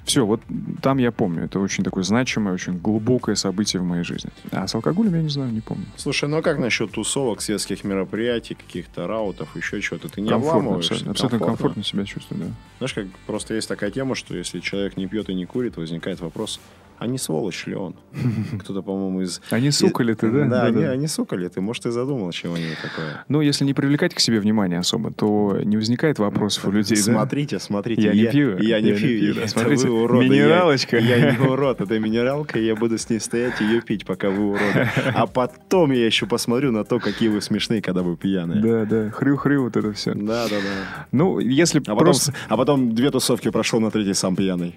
Все, 0.06 0.26
вот 0.26 0.42
там 0.82 1.00
я 1.00 1.12
помню. 1.12 1.46
Это 1.46 1.60
очень 1.60 1.84
такое 1.84 2.04
значимое, 2.04 2.54
очень 2.54 2.78
глубокое 2.78 3.36
событие 3.36 3.82
в 3.82 3.86
моей 3.86 4.04
жизни. 4.04 4.30
А 4.52 4.68
с 4.68 4.76
алкоголем 4.76 5.16
я 5.16 5.22
не 5.22 5.30
знаю, 5.30 5.52
не 5.52 5.62
помню. 5.62 5.86
Слушай, 5.98 6.30
ну 6.30 6.38
а 6.38 6.42
как 6.44 6.60
насчет 6.60 6.92
тусовок, 6.92 7.42
светских 7.42 7.84
мероприятий, 7.84 8.54
каких-то 8.54 9.08
раутов, 9.08 9.56
еще 9.56 9.82
чего-то? 9.82 10.08
Ты 10.08 10.22
не 10.22 10.30
комфортно, 10.30 10.76
абсолютно, 10.76 11.12
абсолютно 11.12 11.40
комфортно? 11.40 11.58
комфортно 11.58 11.84
себя 11.84 12.06
чувствую, 12.06 12.42
да. 12.42 12.48
Знаешь, 12.78 12.94
как 12.94 13.08
просто 13.26 13.56
есть 13.56 13.68
такая 13.68 13.90
тема, 13.90 14.14
что 14.14 14.38
если 14.38 14.60
человек 14.60 14.96
не 14.96 15.08
пьет 15.08 15.30
и 15.30 15.34
не 15.34 15.46
курит, 15.46 15.78
возникает 15.78 16.20
вопрос, 16.20 16.60
а 16.98 17.08
не 17.08 17.18
сволочь 17.18 17.66
ли 17.68 17.76
он? 17.76 17.96
Кто-то, 18.60 18.82
по-моему, 18.82 19.22
из... 19.22 19.42
А 19.50 19.60
не 19.60 19.72
сука 19.72 20.04
ли 20.04 20.16
ты, 20.16 20.30
да? 20.30 20.46
Да, 20.46 20.72
да, 20.72 20.80
да. 20.82 20.96
не 20.96 21.08
сука 21.08 21.36
ли 21.36 21.50
ты? 21.50 21.62
Может, 21.62 21.84
ты 21.84 21.92
задумал 21.92 22.32
чего-нибудь 22.32 22.78
такое? 22.82 23.26
Ну, 23.28 23.42
если 23.42 23.66
не 23.66 23.74
привлекать 23.74 24.14
к 24.14 24.20
себе 24.20 24.40
внимание 24.40 24.80
особо, 24.80 25.12
то 25.12 25.60
не 25.64 25.78
возникает 25.78 26.20
вопросов 26.20 26.66
у 26.66 26.72
людей, 26.72 26.98
Смотрите, 26.98 27.60
смотрите. 27.60 28.02
Я 28.02 28.14
не 28.14 28.26
пью. 28.28 28.58
Я 28.60 28.82
не 28.82 28.94
пью. 28.94 29.48
Смотрите, 29.48 29.88
минералочка. 29.88 30.98
Я 30.98 31.32
не 31.32 31.38
урод, 31.48 31.82
это 31.82 32.00
минералка, 32.00 32.60
и 32.60 32.66
я 32.66 32.76
буду 32.76 32.98
с 32.98 33.10
ней 33.10 33.20
стоять 33.20 33.62
и 33.62 33.66
ее 33.66 33.82
пить, 33.82 34.06
пока 34.06 34.30
вы 34.30 34.50
уроды. 34.52 34.90
А 35.14 35.28
потом 35.36 35.92
я 35.92 36.06
еще 36.06 36.26
посмотрю 36.26 36.72
на 36.72 36.84
то, 36.84 37.00
какие 37.00 37.30
вы 37.30 37.42
смешные, 37.42 37.82
когда 37.82 38.04
вы 38.04 38.16
пьяные. 38.18 38.62
Да, 38.62 38.86
да, 38.86 39.12
хрю-хрю 39.12 39.64
вот 39.64 39.78
это 39.78 39.94
все. 39.94 40.14
Да, 40.14 40.48
да, 40.48 40.56
да. 40.58 41.08
Ну, 41.12 41.40
если 41.40 41.82
а 41.86 41.96
просто... 41.96 42.34
А 42.48 42.58
потом 42.58 42.96
две 42.96 43.12
тусовки 43.12 43.50
прошел 43.50 43.80
на 43.80 43.92
третий 43.92 44.14
сам 44.14 44.36
пьяный. 44.36 44.76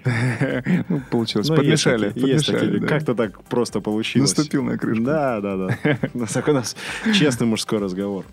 Ну, 0.89 1.01
получилось. 1.09 1.49
Ну, 1.49 1.55
Есть 2.15 2.47
такие, 2.47 2.79
да. 2.79 2.87
Как-то 2.87 3.15
так 3.15 3.41
просто 3.43 3.81
получилось. 3.81 4.35
Наступил 4.35 4.63
на 4.63 4.77
крышку. 4.77 5.03
Да, 5.03 5.41
да, 5.41 5.57
да. 5.57 6.27
Такой 6.33 6.53
у 6.53 6.57
нас 6.57 6.75
честный 7.13 7.47
мужской 7.47 7.79
разговор. 7.79 8.25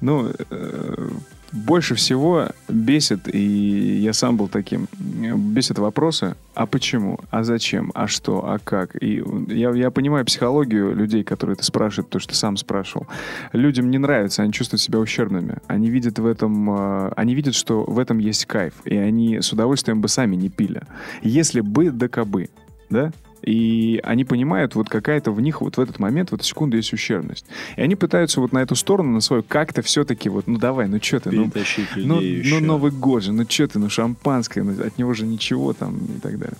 Ну, 0.00 0.32
э, 0.50 1.08
больше 1.52 1.94
всего 1.94 2.48
бесит, 2.68 3.32
и 3.32 3.98
я 3.98 4.12
сам 4.12 4.36
был 4.36 4.48
таким, 4.48 4.86
бесит 4.98 5.78
вопросы, 5.78 6.36
а 6.54 6.66
почему, 6.66 7.18
а 7.30 7.42
зачем, 7.42 7.90
а 7.94 8.06
что, 8.06 8.48
а 8.48 8.58
как. 8.58 9.02
И 9.02 9.22
я, 9.48 9.70
я 9.70 9.90
понимаю 9.90 10.24
психологию 10.24 10.94
людей, 10.94 11.24
которые 11.24 11.54
это 11.54 11.64
спрашивают, 11.64 12.10
то, 12.10 12.18
что 12.18 12.34
сам 12.34 12.56
спрашивал. 12.56 13.06
Людям 13.52 13.90
не 13.90 13.98
нравится, 13.98 14.42
они 14.42 14.52
чувствуют 14.52 14.80
себя 14.80 15.00
ущербными. 15.00 15.56
Они 15.66 15.90
видят 15.90 16.18
в 16.18 16.26
этом, 16.26 16.70
э, 16.70 17.12
они 17.16 17.34
видят, 17.34 17.54
что 17.54 17.84
в 17.84 17.98
этом 17.98 18.18
есть 18.18 18.46
кайф, 18.46 18.74
и 18.84 18.96
они 18.96 19.40
с 19.40 19.52
удовольствием 19.52 20.00
бы 20.00 20.08
сами 20.08 20.36
не 20.36 20.48
пили. 20.48 20.82
Если 21.22 21.60
бы, 21.60 21.90
да 21.90 22.08
кабы 22.08 22.48
да? 22.90 23.12
И 23.42 24.00
они 24.04 24.24
понимают, 24.24 24.74
вот 24.74 24.88
какая-то 24.88 25.32
в 25.32 25.40
них 25.40 25.62
вот 25.62 25.78
в 25.78 25.80
этот 25.80 25.98
момент, 25.98 26.30
в 26.30 26.34
эту 26.34 26.44
секунду 26.44 26.76
есть 26.76 26.92
ущербность. 26.92 27.46
И 27.76 27.80
они 27.80 27.96
пытаются 27.96 28.40
вот 28.40 28.52
на 28.52 28.58
эту 28.58 28.74
сторону, 28.74 29.12
на 29.12 29.20
свою, 29.20 29.42
как-то 29.42 29.80
все-таки 29.82 30.28
вот, 30.28 30.46
ну 30.46 30.58
давай, 30.58 30.88
ну 30.88 30.98
что 31.02 31.20
ты, 31.20 31.30
ну, 31.30 31.50
ну, 31.96 32.20
ну 32.20 32.60
Новый 32.60 32.90
год 32.90 33.22
же, 33.22 33.32
ну 33.32 33.44
что 33.48 33.66
ты, 33.66 33.78
ну 33.78 33.88
шампанское, 33.88 34.62
ну, 34.62 34.72
от 34.84 34.98
него 34.98 35.14
же 35.14 35.26
ничего 35.26 35.72
там 35.72 35.96
и 35.96 36.20
так 36.20 36.38
далее. 36.38 36.58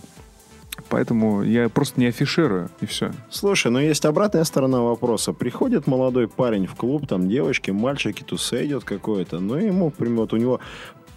Поэтому 0.89 1.43
я 1.43 1.69
просто 1.69 2.01
не 2.01 2.07
афиширую, 2.07 2.71
и 2.81 2.87
все. 2.87 3.13
Слушай, 3.29 3.71
но 3.71 3.81
есть 3.81 4.05
обратная 4.07 4.45
сторона 4.45 4.81
вопроса. 4.81 5.33
Приходит 5.33 5.87
молодой 5.87 6.27
парень 6.27 6.67
в 6.67 6.75
клуб, 6.75 7.07
там 7.07 7.29
девочки, 7.29 7.71
мальчики, 7.71 8.23
тусе 8.23 8.65
идет 8.65 8.85
какой-то, 8.85 9.41
ну 9.41 9.57
ему, 9.57 9.87
например, 9.87 10.21
вот 10.21 10.33
у 10.33 10.37
него 10.37 10.61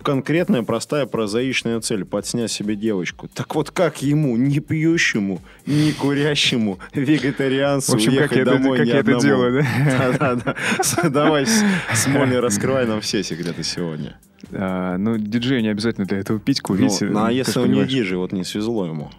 конкретная, 0.04 0.64
простая, 0.64 1.06
прозаичная 1.06 1.80
цель– 1.82 2.06
подснять 2.06 2.52
себе 2.52 2.76
девочку. 2.76 3.28
Так 3.34 3.56
вот 3.56 3.72
как 3.72 4.02
ему, 4.02 4.38
не 4.38 4.60
пьющему, 4.60 5.42
не 5.66 5.92
курящему, 5.94 6.80
вегетарианцу, 6.94 7.94
В 7.94 7.96
общем, 7.96 8.16
как 8.16 8.36
я 8.36 8.46
домой 8.46 8.78
это, 8.78 8.86
как 8.86 8.94
я 8.94 9.00
это 9.00 9.20
делаю, 9.20 9.64
да? 9.64 10.18
Да-да-да. 10.20 11.10
Давай, 11.10 11.48
Смоли, 11.94 12.36
раскрывай 12.36 12.86
нам 12.86 13.02
все 13.02 13.24
секреты 13.24 13.64
сегодня. 13.64 14.20
А, 14.52 14.98
ну, 14.98 15.18
диджей 15.18 15.62
не 15.62 15.70
обязательно 15.70 16.06
для 16.06 16.20
этого 16.20 16.40
пить, 16.40 16.62
курить. 16.62 17.02
Ну, 17.02 17.10
ну 17.10 17.26
а 17.26 17.32
если 17.32 17.60
он 17.60 17.72
не 17.72 17.86
диджей, 17.86 18.18
вот 18.18 18.32
не 18.32 18.44
свезло 18.44 18.86
ему? 18.86 19.12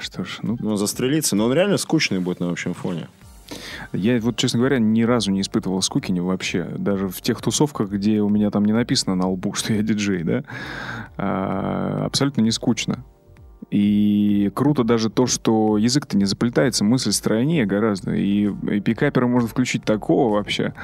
Что 0.00 0.24
ж, 0.24 0.38
ну... 0.42 0.56
Ну, 0.60 0.76
застрелиться. 0.76 1.36
Но 1.36 1.46
он 1.46 1.52
реально 1.52 1.76
скучный 1.76 2.18
будет 2.18 2.40
на 2.40 2.50
общем 2.50 2.74
фоне. 2.74 3.06
Я 3.92 4.18
вот, 4.20 4.36
честно 4.36 4.58
говоря, 4.58 4.78
ни 4.78 5.02
разу 5.02 5.30
не 5.30 5.40
испытывал 5.40 5.82
скуки 5.82 6.12
не 6.12 6.20
вообще. 6.20 6.64
Даже 6.76 7.08
в 7.08 7.20
тех 7.20 7.40
тусовках, 7.40 7.90
где 7.90 8.20
у 8.20 8.28
меня 8.28 8.50
там 8.50 8.64
не 8.64 8.72
написано 8.72 9.14
на 9.14 9.28
лбу, 9.28 9.52
что 9.54 9.72
я 9.72 9.82
диджей, 9.82 10.22
да, 10.22 10.44
а, 11.16 12.04
абсолютно 12.06 12.40
не 12.40 12.50
скучно. 12.50 13.04
И 13.72 14.50
круто 14.54 14.84
даже 14.84 15.08
то, 15.08 15.26
что 15.26 15.78
язык-то 15.78 16.18
не 16.18 16.26
заплетается, 16.26 16.84
мысль 16.84 17.10
стройнее 17.10 17.64
гораздо. 17.64 18.12
И, 18.14 18.50
и 18.70 18.80
пикапера 18.80 19.26
можно 19.26 19.48
включить 19.48 19.82
такого 19.82 20.34
вообще. 20.34 20.74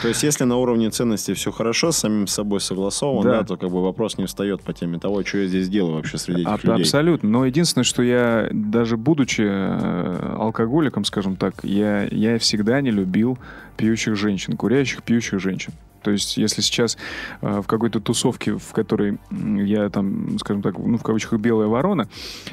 То 0.00 0.08
есть, 0.08 0.22
если 0.22 0.44
на 0.44 0.56
уровне 0.56 0.88
ценности 0.88 1.34
все 1.34 1.52
хорошо, 1.52 1.92
с 1.92 1.98
самим 1.98 2.26
собой 2.26 2.62
согласовано, 2.62 3.22
да. 3.22 3.40
да, 3.40 3.44
то 3.44 3.56
как 3.58 3.70
бы 3.70 3.82
вопрос 3.82 4.16
не 4.16 4.24
встает 4.24 4.62
по 4.62 4.72
теме 4.72 4.98
того, 4.98 5.22
что 5.24 5.38
я 5.38 5.46
здесь 5.46 5.68
делаю 5.68 5.96
вообще 5.96 6.16
среди 6.16 6.40
этих 6.40 6.50
а, 6.50 6.56
людей. 6.56 6.84
Абсолютно. 6.84 7.28
Но 7.28 7.44
единственное, 7.44 7.84
что 7.84 8.02
я, 8.02 8.48
даже 8.50 8.96
будучи 8.96 9.42
э, 9.42 10.34
алкоголиком, 10.38 11.04
скажем 11.04 11.36
так, 11.36 11.52
я, 11.64 12.08
я 12.10 12.38
всегда 12.38 12.80
не 12.80 12.90
любил 12.90 13.38
пьющих 13.76 14.16
женщин, 14.16 14.56
курящих, 14.56 15.02
пьющих 15.02 15.38
женщин. 15.38 15.74
То 16.02 16.10
есть, 16.10 16.36
если 16.36 16.62
сейчас 16.62 16.96
э, 17.40 17.60
в 17.60 17.66
какой-то 17.66 18.00
тусовке, 18.00 18.56
в 18.56 18.72
которой 18.72 19.18
я 19.30 19.88
там, 19.90 20.38
скажем 20.38 20.62
так, 20.62 20.78
ну, 20.78 20.98
в 20.98 21.02
кавычках, 21.02 21.40
белая 21.40 21.68
ворона, 21.68 22.08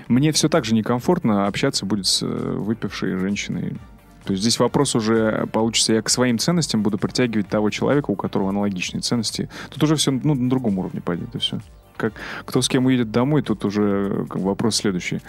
мне 0.07 0.31
все 0.31 0.49
так 0.49 0.65
же 0.65 0.75
некомфортно 0.75 1.47
общаться 1.47 1.85
будет 1.85 2.07
с 2.07 2.23
э, 2.23 2.25
выпившей 2.25 3.17
женщиной. 3.17 3.77
То 4.25 4.31
есть 4.31 4.41
здесь 4.41 4.59
вопрос 4.59 4.95
уже 4.95 5.47
получится, 5.51 5.93
я 5.93 6.01
к 6.01 6.09
своим 6.09 6.39
ценностям 6.39 6.81
буду 6.81 6.97
притягивать 6.97 7.47
того 7.47 7.69
человека, 7.69 8.09
у 8.09 8.15
которого 8.15 8.49
аналогичные 8.49 9.01
ценности. 9.01 9.49
Тут 9.69 9.83
уже 9.83 9.95
все 9.95 10.11
ну, 10.11 10.33
на 10.33 10.49
другом 10.49 10.79
уровне 10.79 11.01
пойдет, 11.01 11.33
и 11.35 11.37
все 11.37 11.59
как 11.97 12.13
кто 12.45 12.61
с 12.61 12.67
кем 12.67 12.85
уедет 12.85 13.11
домой, 13.11 13.41
тут 13.41 13.65
уже 13.65 14.25
вопрос 14.29 14.75
следующий. 14.75 15.21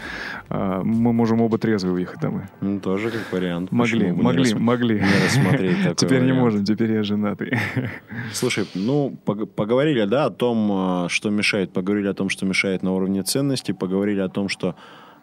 А, 0.48 0.82
мы 0.82 1.12
можем 1.12 1.40
оба 1.40 1.58
трезвые 1.58 1.94
уехать 1.94 2.20
домой. 2.20 2.42
Ну, 2.60 2.80
тоже 2.80 3.10
как 3.10 3.32
вариант. 3.32 3.72
Могли, 3.72 4.12
могли, 4.12 4.52
не 4.52 4.58
могли. 4.58 4.94
Не 5.00 5.24
рассмотреть 5.24 5.76
такой 5.82 5.94
Теперь 5.94 6.20
вариант. 6.20 6.26
не 6.26 6.40
можем, 6.40 6.64
теперь 6.64 6.92
я 6.92 7.02
женатый. 7.02 7.58
Слушай, 8.32 8.66
ну, 8.74 9.10
поговорили, 9.24 10.04
да, 10.04 10.26
о 10.26 10.30
том, 10.30 10.70
а, 10.72 11.08
что 11.08 11.30
мешает. 11.30 11.72
Поговорили 11.72 12.08
о 12.08 12.14
том, 12.14 12.28
что 12.28 12.46
мешает 12.46 12.82
на 12.82 12.92
уровне 12.92 13.22
ценностей. 13.22 13.72
Поговорили 13.72 14.20
о 14.20 14.28
том, 14.28 14.48
что 14.48 14.74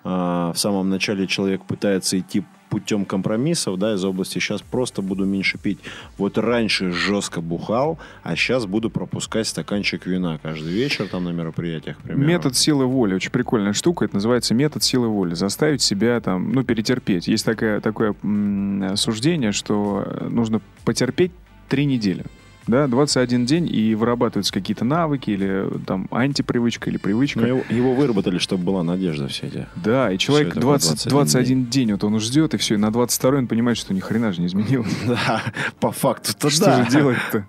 в 0.04 0.54
самом 0.56 0.90
начале 0.90 1.28
человек 1.28 1.64
пытается 1.64 2.20
идти 2.20 2.44
путем 2.70 3.06
компромиссов, 3.06 3.78
да, 3.78 3.94
из 3.94 4.04
области 4.04 4.40
сейчас 4.40 4.64
просто 4.64 5.04
буду 5.04 5.26
меньше 5.26 5.60
пить. 5.60 5.78
Вот 6.18 6.40
раньше 6.40 6.92
жестко 6.92 7.40
бухал, 7.40 8.00
а 8.24 8.36
сейчас 8.36 8.66
буду 8.66 8.90
пропускать 8.90 9.48
стаканчик 9.48 10.08
вина 10.08 10.40
каждый 10.42 10.74
вечер 10.74 11.08
там 11.08 11.26
на 11.26 11.30
мероприятиях, 11.30 11.98
примерно. 12.00 12.26
Метод 12.26 12.58
силы 12.58 12.86
воли, 12.88 13.14
очень 13.14 13.30
прикольная 13.30 13.74
штука, 13.74 14.06
это 14.06 14.16
называется 14.16 14.56
метод 14.56 14.84
силы 14.84 15.08
воли. 15.08 15.36
Заставить 15.36 15.84
себя 15.84 16.20
там, 16.20 16.52
ну, 16.52 16.64
перетерпеть. 16.64 17.28
Есть 17.28 17.46
такое, 17.46 17.80
такое 17.80 18.16
м- 18.24 18.98
суждение, 18.98 19.52
что 19.52 20.08
нужно 20.30 20.60
потерпеть 20.84 21.32
три 21.70 21.86
недели 21.86 22.26
да, 22.68 22.88
21 22.88 23.46
день, 23.46 23.70
и 23.74 23.96
вырабатываются 23.96 24.54
какие-то 24.54 24.86
навыки, 24.86 25.30
или 25.30 25.68
там 25.86 26.08
антипривычка, 26.12 26.90
или 26.90 26.98
привычка. 26.98 27.40
Но 27.40 27.48
его, 27.48 27.62
его 27.70 27.94
выработали, 27.94 28.38
чтобы 28.38 28.64
была 28.64 28.84
надежда 28.84 29.28
все 29.28 29.48
эти. 29.48 29.68
Да, 29.76 30.12
и 30.12 30.18
человек 30.18 30.56
20, 30.56 31.10
21, 31.10 31.12
21 31.12 31.46
день. 31.46 31.70
день 31.70 31.92
вот 31.94 32.04
он 32.04 32.20
ждет, 32.20 32.54
и 32.54 32.58
все, 32.58 32.76
и 32.76 32.78
на 32.78 32.92
22 32.92 33.40
он 33.40 33.48
понимает, 33.48 33.78
что 33.78 33.94
ни 33.94 34.00
хрена 34.00 34.32
же 34.32 34.42
не 34.42 34.48
изменилось. 34.48 34.92
Да, 35.08 35.44
по 35.80 35.92
факту-то 35.92 36.50
Что 36.50 36.84
же 36.84 36.90
делать-то? 36.90 37.46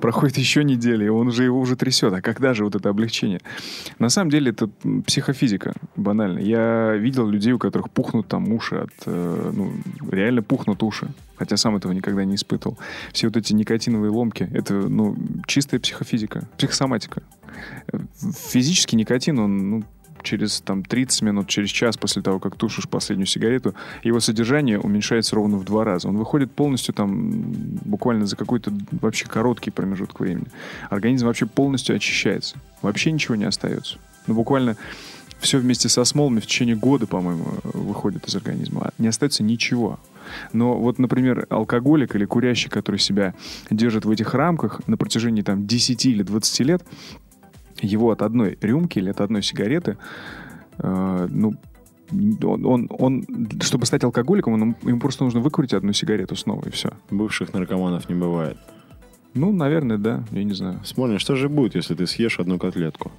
Проходит 0.00 0.38
еще 0.38 0.64
неделя, 0.64 1.06
и 1.06 1.08
он 1.08 1.28
уже 1.28 1.44
его 1.44 1.60
уже 1.60 1.76
трясет. 1.76 2.12
А 2.12 2.20
когда 2.20 2.54
же 2.54 2.64
вот 2.64 2.74
это 2.74 2.88
облегчение? 2.88 3.40
На 3.98 4.08
самом 4.08 4.30
деле 4.30 4.50
это 4.50 4.68
психофизика, 5.06 5.74
банально. 5.96 6.38
Я 6.38 6.94
видел 6.96 7.26
людей, 7.26 7.52
у 7.52 7.58
которых 7.58 7.90
пухнут 7.90 8.28
там 8.28 8.52
уши 8.52 8.76
от... 8.76 8.90
Э, 9.06 9.50
ну, 9.54 9.72
реально 10.10 10.42
пухнут 10.42 10.82
уши. 10.82 11.08
Хотя 11.36 11.56
сам 11.56 11.76
этого 11.76 11.92
никогда 11.92 12.24
не 12.24 12.34
испытывал. 12.34 12.78
Все 13.12 13.28
вот 13.28 13.36
эти 13.36 13.54
никотиновые 13.54 14.10
ломки, 14.10 14.48
это, 14.52 14.74
ну, 14.74 15.16
чистая 15.46 15.80
психофизика, 15.80 16.46
психосоматика. 16.58 17.22
Физический 18.50 18.96
никотин, 18.96 19.38
он, 19.38 19.70
ну, 19.70 19.84
через 20.22 20.60
там, 20.60 20.84
30 20.84 21.22
минут, 21.22 21.48
через 21.48 21.70
час 21.70 21.96
после 21.96 22.22
того, 22.22 22.38
как 22.38 22.56
тушишь 22.56 22.88
последнюю 22.88 23.26
сигарету, 23.26 23.74
его 24.02 24.20
содержание 24.20 24.78
уменьшается 24.78 25.36
ровно 25.36 25.56
в 25.56 25.64
два 25.64 25.84
раза. 25.84 26.08
Он 26.08 26.16
выходит 26.16 26.52
полностью 26.52 26.94
там 26.94 27.30
буквально 27.84 28.26
за 28.26 28.36
какой-то 28.36 28.72
вообще 28.92 29.26
короткий 29.26 29.70
промежуток 29.70 30.20
времени. 30.20 30.46
Организм 30.88 31.26
вообще 31.26 31.46
полностью 31.46 31.96
очищается. 31.96 32.56
Вообще 32.82 33.12
ничего 33.12 33.34
не 33.34 33.44
остается. 33.44 33.98
Ну, 34.26 34.34
буквально 34.34 34.76
все 35.40 35.58
вместе 35.58 35.88
со 35.88 36.04
смолами 36.04 36.40
в 36.40 36.46
течение 36.46 36.76
года, 36.76 37.06
по-моему, 37.06 37.46
выходит 37.64 38.28
из 38.28 38.36
организма. 38.36 38.90
Не 38.98 39.08
остается 39.08 39.42
ничего. 39.42 39.98
Но 40.52 40.76
вот, 40.76 40.98
например, 40.98 41.46
алкоголик 41.48 42.14
или 42.14 42.24
курящий, 42.24 42.68
который 42.70 42.98
себя 42.98 43.34
держит 43.70 44.04
в 44.04 44.10
этих 44.10 44.34
рамках 44.34 44.86
на 44.86 44.96
протяжении 44.96 45.42
там 45.42 45.66
10 45.66 46.06
или 46.06 46.22
20 46.22 46.60
лет, 46.60 46.84
его 47.80 48.10
от 48.10 48.22
одной 48.22 48.58
рюмки 48.60 48.98
или 48.98 49.10
от 49.10 49.20
одной 49.20 49.42
сигареты, 49.42 49.96
э, 50.78 51.28
ну, 51.30 51.54
он, 52.42 52.66
он, 52.66 52.90
он, 52.90 53.24
чтобы 53.62 53.86
стать 53.86 54.04
алкоголиком, 54.04 54.54
он, 54.54 54.76
ему 54.82 55.00
просто 55.00 55.24
нужно 55.24 55.40
выкурить 55.40 55.74
одну 55.74 55.92
сигарету 55.92 56.36
снова, 56.36 56.66
и 56.66 56.70
все. 56.70 56.90
Бывших 57.10 57.52
наркоманов 57.52 58.08
не 58.08 58.14
бывает. 58.14 58.56
Ну, 59.34 59.52
наверное, 59.52 59.96
да, 59.96 60.24
я 60.32 60.42
не 60.42 60.52
знаю. 60.52 60.80
Смотри, 60.84 61.18
что 61.18 61.36
же 61.36 61.48
будет, 61.48 61.76
если 61.76 61.94
ты 61.94 62.06
съешь 62.06 62.40
одну 62.40 62.58
котлетку? 62.58 63.12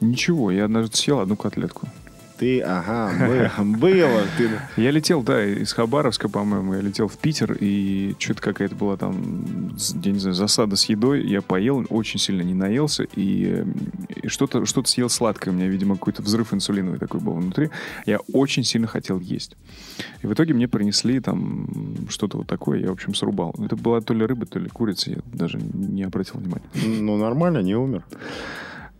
Ничего, 0.00 0.50
я 0.50 0.64
однажды 0.64 0.96
съел 0.96 1.20
одну 1.20 1.36
котлетку. 1.36 1.86
Ты, 2.44 2.60
ага, 2.60 3.10
было. 3.64 4.22
Ты... 4.36 4.50
Я 4.76 4.90
летел, 4.90 5.22
да, 5.22 5.42
из 5.42 5.72
Хабаровска, 5.72 6.28
по-моему, 6.28 6.74
я 6.74 6.82
летел 6.82 7.08
в 7.08 7.16
Питер, 7.16 7.56
и 7.58 8.14
что-то 8.18 8.42
какая-то 8.42 8.74
была 8.74 8.98
там, 8.98 9.74
я 10.02 10.12
не 10.12 10.18
знаю, 10.18 10.34
засада 10.34 10.76
с 10.76 10.84
едой. 10.84 11.26
Я 11.26 11.40
поел, 11.40 11.86
очень 11.88 12.20
сильно 12.20 12.42
не 12.42 12.52
наелся, 12.52 13.04
и, 13.16 13.64
и 14.22 14.28
что-то 14.28 14.66
что 14.66 14.84
съел 14.84 15.08
сладкое. 15.08 15.54
У 15.54 15.56
меня, 15.56 15.68
видимо, 15.68 15.94
какой-то 15.94 16.20
взрыв 16.20 16.52
инсулиновый 16.52 16.98
такой 16.98 17.20
был 17.20 17.32
внутри. 17.32 17.70
Я 18.04 18.18
очень 18.34 18.62
сильно 18.62 18.88
хотел 18.88 19.20
есть. 19.20 19.56
И 20.22 20.26
в 20.26 20.32
итоге 20.34 20.52
мне 20.52 20.68
принесли 20.68 21.20
там 21.20 21.66
что-то 22.10 22.36
вот 22.36 22.46
такое, 22.46 22.80
я, 22.80 22.88
в 22.88 22.92
общем, 22.92 23.14
срубал. 23.14 23.54
Это 23.58 23.74
была 23.74 24.02
то 24.02 24.12
ли 24.12 24.22
рыба, 24.22 24.44
то 24.44 24.58
ли 24.58 24.68
курица, 24.68 25.12
я 25.12 25.16
даже 25.32 25.58
не 25.58 26.02
обратил 26.02 26.40
внимания. 26.40 26.66
Ну, 26.74 27.16
нормально, 27.16 27.60
не 27.60 27.74
умер. 27.74 28.04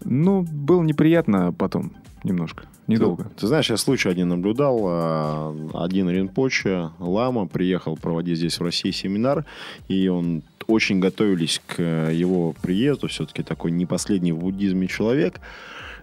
Ну, 0.05 0.43
было 0.43 0.83
неприятно 0.83 1.53
потом 1.53 1.93
немножко. 2.23 2.65
Недолго. 2.87 3.25
Ты, 3.25 3.41
ты 3.41 3.47
знаешь, 3.47 3.71
я 3.71 3.77
случай 3.77 4.09
один 4.09 4.29
наблюдал. 4.29 4.81
А, 4.85 5.57
один 5.75 6.11
ринпоче, 6.11 6.91
лама, 6.99 7.47
приехал 7.47 7.97
проводить 7.97 8.39
здесь 8.39 8.59
в 8.59 8.63
России 8.63 8.91
семинар, 8.91 9.45
и 9.89 10.09
он 10.09 10.43
очень 10.67 11.01
готовились 11.01 11.61
к 11.67 11.83
его 11.83 12.55
приезду. 12.61 13.09
Все-таки 13.09 13.43
такой 13.43 13.71
не 13.71 13.87
последний 13.87 14.33
в 14.33 14.39
буддизме 14.39 14.87
человек. 14.87 15.41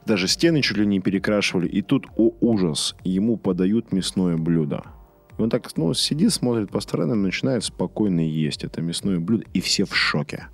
Даже 0.06 0.28
стены 0.28 0.62
чуть 0.62 0.78
ли 0.78 0.86
не 0.86 1.00
перекрашивали. 1.00 1.68
И 1.68 1.82
тут, 1.82 2.08
о 2.18 2.32
ужас, 2.42 2.96
ему 3.04 3.38
подают 3.38 3.92
мясное 3.92 4.38
блюдо. 4.38 4.84
И 5.42 5.44
он 5.44 5.50
так, 5.50 5.76
ну, 5.76 5.92
сидит, 5.96 6.32
смотрит 6.32 6.70
по 6.70 6.80
сторонам, 6.82 7.24
начинает 7.24 7.64
спокойно 7.64 8.22
есть 8.22 8.64
это 8.64 8.80
мясное 8.80 9.20
блюдо, 9.20 9.44
и 9.54 9.60
все 9.60 9.86
в 9.86 9.96
шоке. 9.96 10.50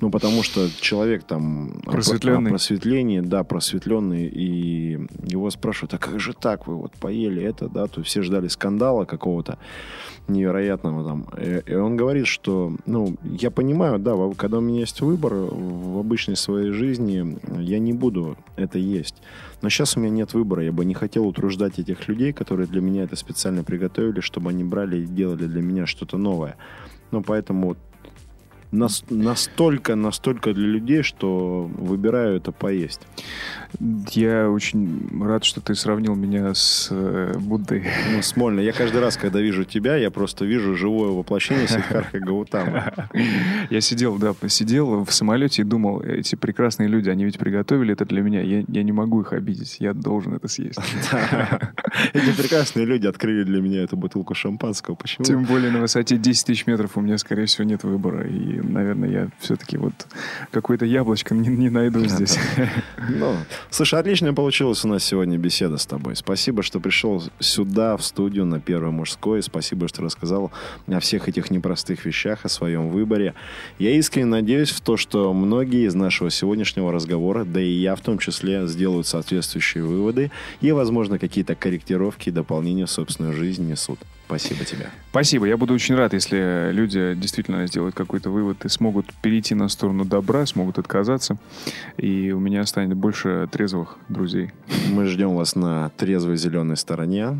Ну, 0.00 0.10
потому 0.10 0.42
что 0.42 0.68
человек 0.80 1.24
там... 1.24 1.80
Просветленный. 1.86 2.50
Просветление, 2.50 3.22
да, 3.22 3.42
просветленный. 3.42 4.26
И 4.26 4.98
его 5.22 5.48
спрашивают, 5.50 5.94
а 5.94 5.98
как 5.98 6.20
же 6.20 6.34
так? 6.34 6.66
Вы 6.66 6.76
вот 6.76 6.92
поели 6.92 7.42
это, 7.42 7.70
да? 7.70 7.86
То 7.86 8.02
все 8.02 8.20
ждали 8.20 8.48
скандала 8.48 9.06
какого-то 9.06 9.58
невероятного 10.28 11.04
там. 11.04 11.26
И 11.66 11.74
он 11.74 11.96
говорит, 11.96 12.26
что, 12.26 12.76
ну, 12.84 13.16
я 13.24 13.50
понимаю, 13.50 13.98
да, 13.98 14.14
когда 14.36 14.58
у 14.58 14.60
меня 14.60 14.80
есть 14.80 15.00
выбор 15.00 15.34
в 15.34 15.98
обычной 15.98 16.36
своей 16.36 16.70
жизни, 16.70 17.38
я 17.60 17.78
не 17.78 17.92
буду 17.92 18.36
это 18.56 18.78
есть. 18.78 19.16
Но 19.62 19.68
сейчас 19.68 19.96
у 19.96 20.00
меня 20.00 20.10
нет 20.10 20.34
выбора. 20.34 20.64
Я 20.64 20.72
бы 20.72 20.84
не 20.84 20.94
хотел 20.94 21.26
утруждать 21.26 21.78
этих 21.78 22.08
людей, 22.08 22.32
которые 22.32 22.66
для 22.66 22.80
меня 22.80 23.04
это 23.04 23.14
специально 23.14 23.62
приготовили, 23.62 24.01
чтобы 24.20 24.50
они 24.50 24.64
брали 24.64 24.98
и 24.98 25.06
делали 25.06 25.46
для 25.46 25.62
меня 25.62 25.86
что-то 25.86 26.18
новое. 26.18 26.56
Ну, 27.10 27.22
поэтому 27.22 27.76
нас, 28.72 29.04
настолько, 29.10 29.94
настолько 29.94 30.54
для 30.54 30.66
людей, 30.66 31.02
что 31.02 31.70
выбираю 31.74 32.36
это 32.36 32.52
поесть. 32.52 33.02
Я 34.10 34.50
очень 34.50 35.08
рад, 35.22 35.44
что 35.44 35.60
ты 35.60 35.74
сравнил 35.74 36.14
меня 36.14 36.54
с 36.54 36.88
э, 36.90 37.34
Буддой. 37.38 37.84
Ну, 38.12 38.22
Смольно. 38.22 38.60
Я 38.60 38.72
каждый 38.72 39.00
раз, 39.00 39.16
когда 39.16 39.40
вижу 39.40 39.64
тебя, 39.64 39.96
я 39.96 40.10
просто 40.10 40.44
вижу 40.44 40.74
живое 40.76 41.10
воплощение 41.10 41.68
Сиддхарха 41.68 42.18
Гаутама. 42.18 42.92
Я 43.70 43.80
сидел, 43.80 44.18
да, 44.18 44.34
сидел 44.48 45.04
в 45.04 45.12
самолете 45.12 45.62
и 45.62 45.64
думал, 45.64 46.02
эти 46.02 46.34
прекрасные 46.34 46.88
люди, 46.88 47.08
они 47.08 47.24
ведь 47.24 47.38
приготовили 47.38 47.92
это 47.92 48.04
для 48.04 48.22
меня. 48.22 48.40
Я, 48.40 48.64
я 48.66 48.82
не 48.82 48.92
могу 48.92 49.20
их 49.20 49.32
обидеть, 49.32 49.76
я 49.80 49.92
должен 49.92 50.34
это 50.34 50.48
съесть. 50.48 50.78
Эти 52.12 52.32
прекрасные 52.36 52.86
люди 52.86 53.06
открыли 53.06 53.44
для 53.44 53.60
меня 53.60 53.82
эту 53.82 53.96
бутылку 53.96 54.34
шампанского. 54.34 54.94
Почему? 54.94 55.24
Тем 55.24 55.44
более 55.44 55.70
на 55.70 55.80
высоте 55.80 56.16
10 56.16 56.46
тысяч 56.46 56.66
метров 56.66 56.96
у 56.96 57.00
меня, 57.00 57.18
скорее 57.18 57.46
всего, 57.46 57.64
нет 57.64 57.84
выбора. 57.84 58.26
И 58.26 58.61
наверное, 58.62 59.08
я 59.08 59.28
все-таки 59.40 59.76
вот 59.76 59.92
какое-то 60.50 60.84
яблочко 60.84 61.34
не, 61.34 61.48
не 61.48 61.70
найду 61.70 62.04
здесь. 62.06 62.38
Ну, 63.08 63.34
слушай, 63.70 63.98
отлично 63.98 64.32
получилась 64.32 64.84
у 64.84 64.88
нас 64.88 65.04
сегодня 65.04 65.36
беседа 65.36 65.76
с 65.76 65.86
тобой. 65.86 66.16
Спасибо, 66.16 66.62
что 66.62 66.80
пришел 66.80 67.22
сюда, 67.40 67.96
в 67.96 68.04
студию 68.04 68.46
на 68.46 68.60
Первой 68.60 68.90
мужской. 68.90 69.42
Спасибо, 69.42 69.88
что 69.88 70.02
рассказал 70.02 70.52
о 70.86 71.00
всех 71.00 71.28
этих 71.28 71.50
непростых 71.50 72.04
вещах, 72.04 72.44
о 72.44 72.48
своем 72.48 72.88
выборе. 72.88 73.34
Я 73.78 73.90
искренне 73.90 74.26
надеюсь 74.26 74.70
в 74.70 74.80
то, 74.80 74.96
что 74.96 75.32
многие 75.32 75.86
из 75.86 75.94
нашего 75.94 76.30
сегодняшнего 76.30 76.92
разговора, 76.92 77.44
да 77.44 77.60
и 77.60 77.70
я 77.70 77.96
в 77.96 78.00
том 78.00 78.18
числе, 78.18 78.66
сделают 78.66 79.06
соответствующие 79.06 79.84
выводы 79.84 80.30
и, 80.60 80.70
возможно, 80.72 81.18
какие-то 81.18 81.54
корректировки 81.54 82.28
и 82.28 82.32
дополнения 82.32 82.86
в 82.86 82.90
собственную 82.90 83.34
жизнь 83.34 83.68
несут. 83.68 83.98
Спасибо 84.38 84.64
тебе. 84.64 84.86
Спасибо. 85.10 85.46
Я 85.46 85.58
буду 85.58 85.74
очень 85.74 85.94
рад, 85.94 86.14
если 86.14 86.70
люди 86.72 87.14
действительно 87.14 87.66
сделают 87.66 87.94
какой-то 87.94 88.30
вывод 88.30 88.64
и 88.64 88.70
смогут 88.70 89.12
перейти 89.20 89.54
на 89.54 89.68
сторону 89.68 90.06
добра, 90.06 90.46
смогут 90.46 90.78
отказаться. 90.78 91.36
И 91.98 92.32
у 92.32 92.40
меня 92.40 92.64
станет 92.64 92.96
больше 92.96 93.46
трезвых 93.52 93.98
друзей. 94.08 94.50
Мы 94.90 95.04
ждем 95.04 95.34
вас 95.34 95.54
на 95.54 95.90
трезвой 95.98 96.38
зеленой 96.38 96.78
стороне. 96.78 97.36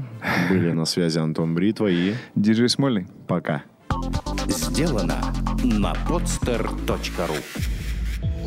Были 0.50 0.72
на 0.72 0.84
связи 0.84 1.18
Антон 1.18 1.54
Бритва 1.54 1.86
и... 1.86 2.14
Диджей 2.34 2.68
Смольный. 2.68 3.06
Пока. 3.26 3.62
Сделано 4.48 5.16
на 5.64 5.94
podster.ru 6.06 7.38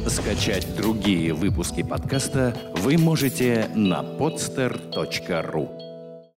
Скачать 0.07 0.75
другие 0.75 1.33
выпуски 1.33 1.81
подкаста 1.81 2.55
вы 2.75 2.99
можете 2.99 3.71
на 3.73 4.03
podster.ru 4.03 5.84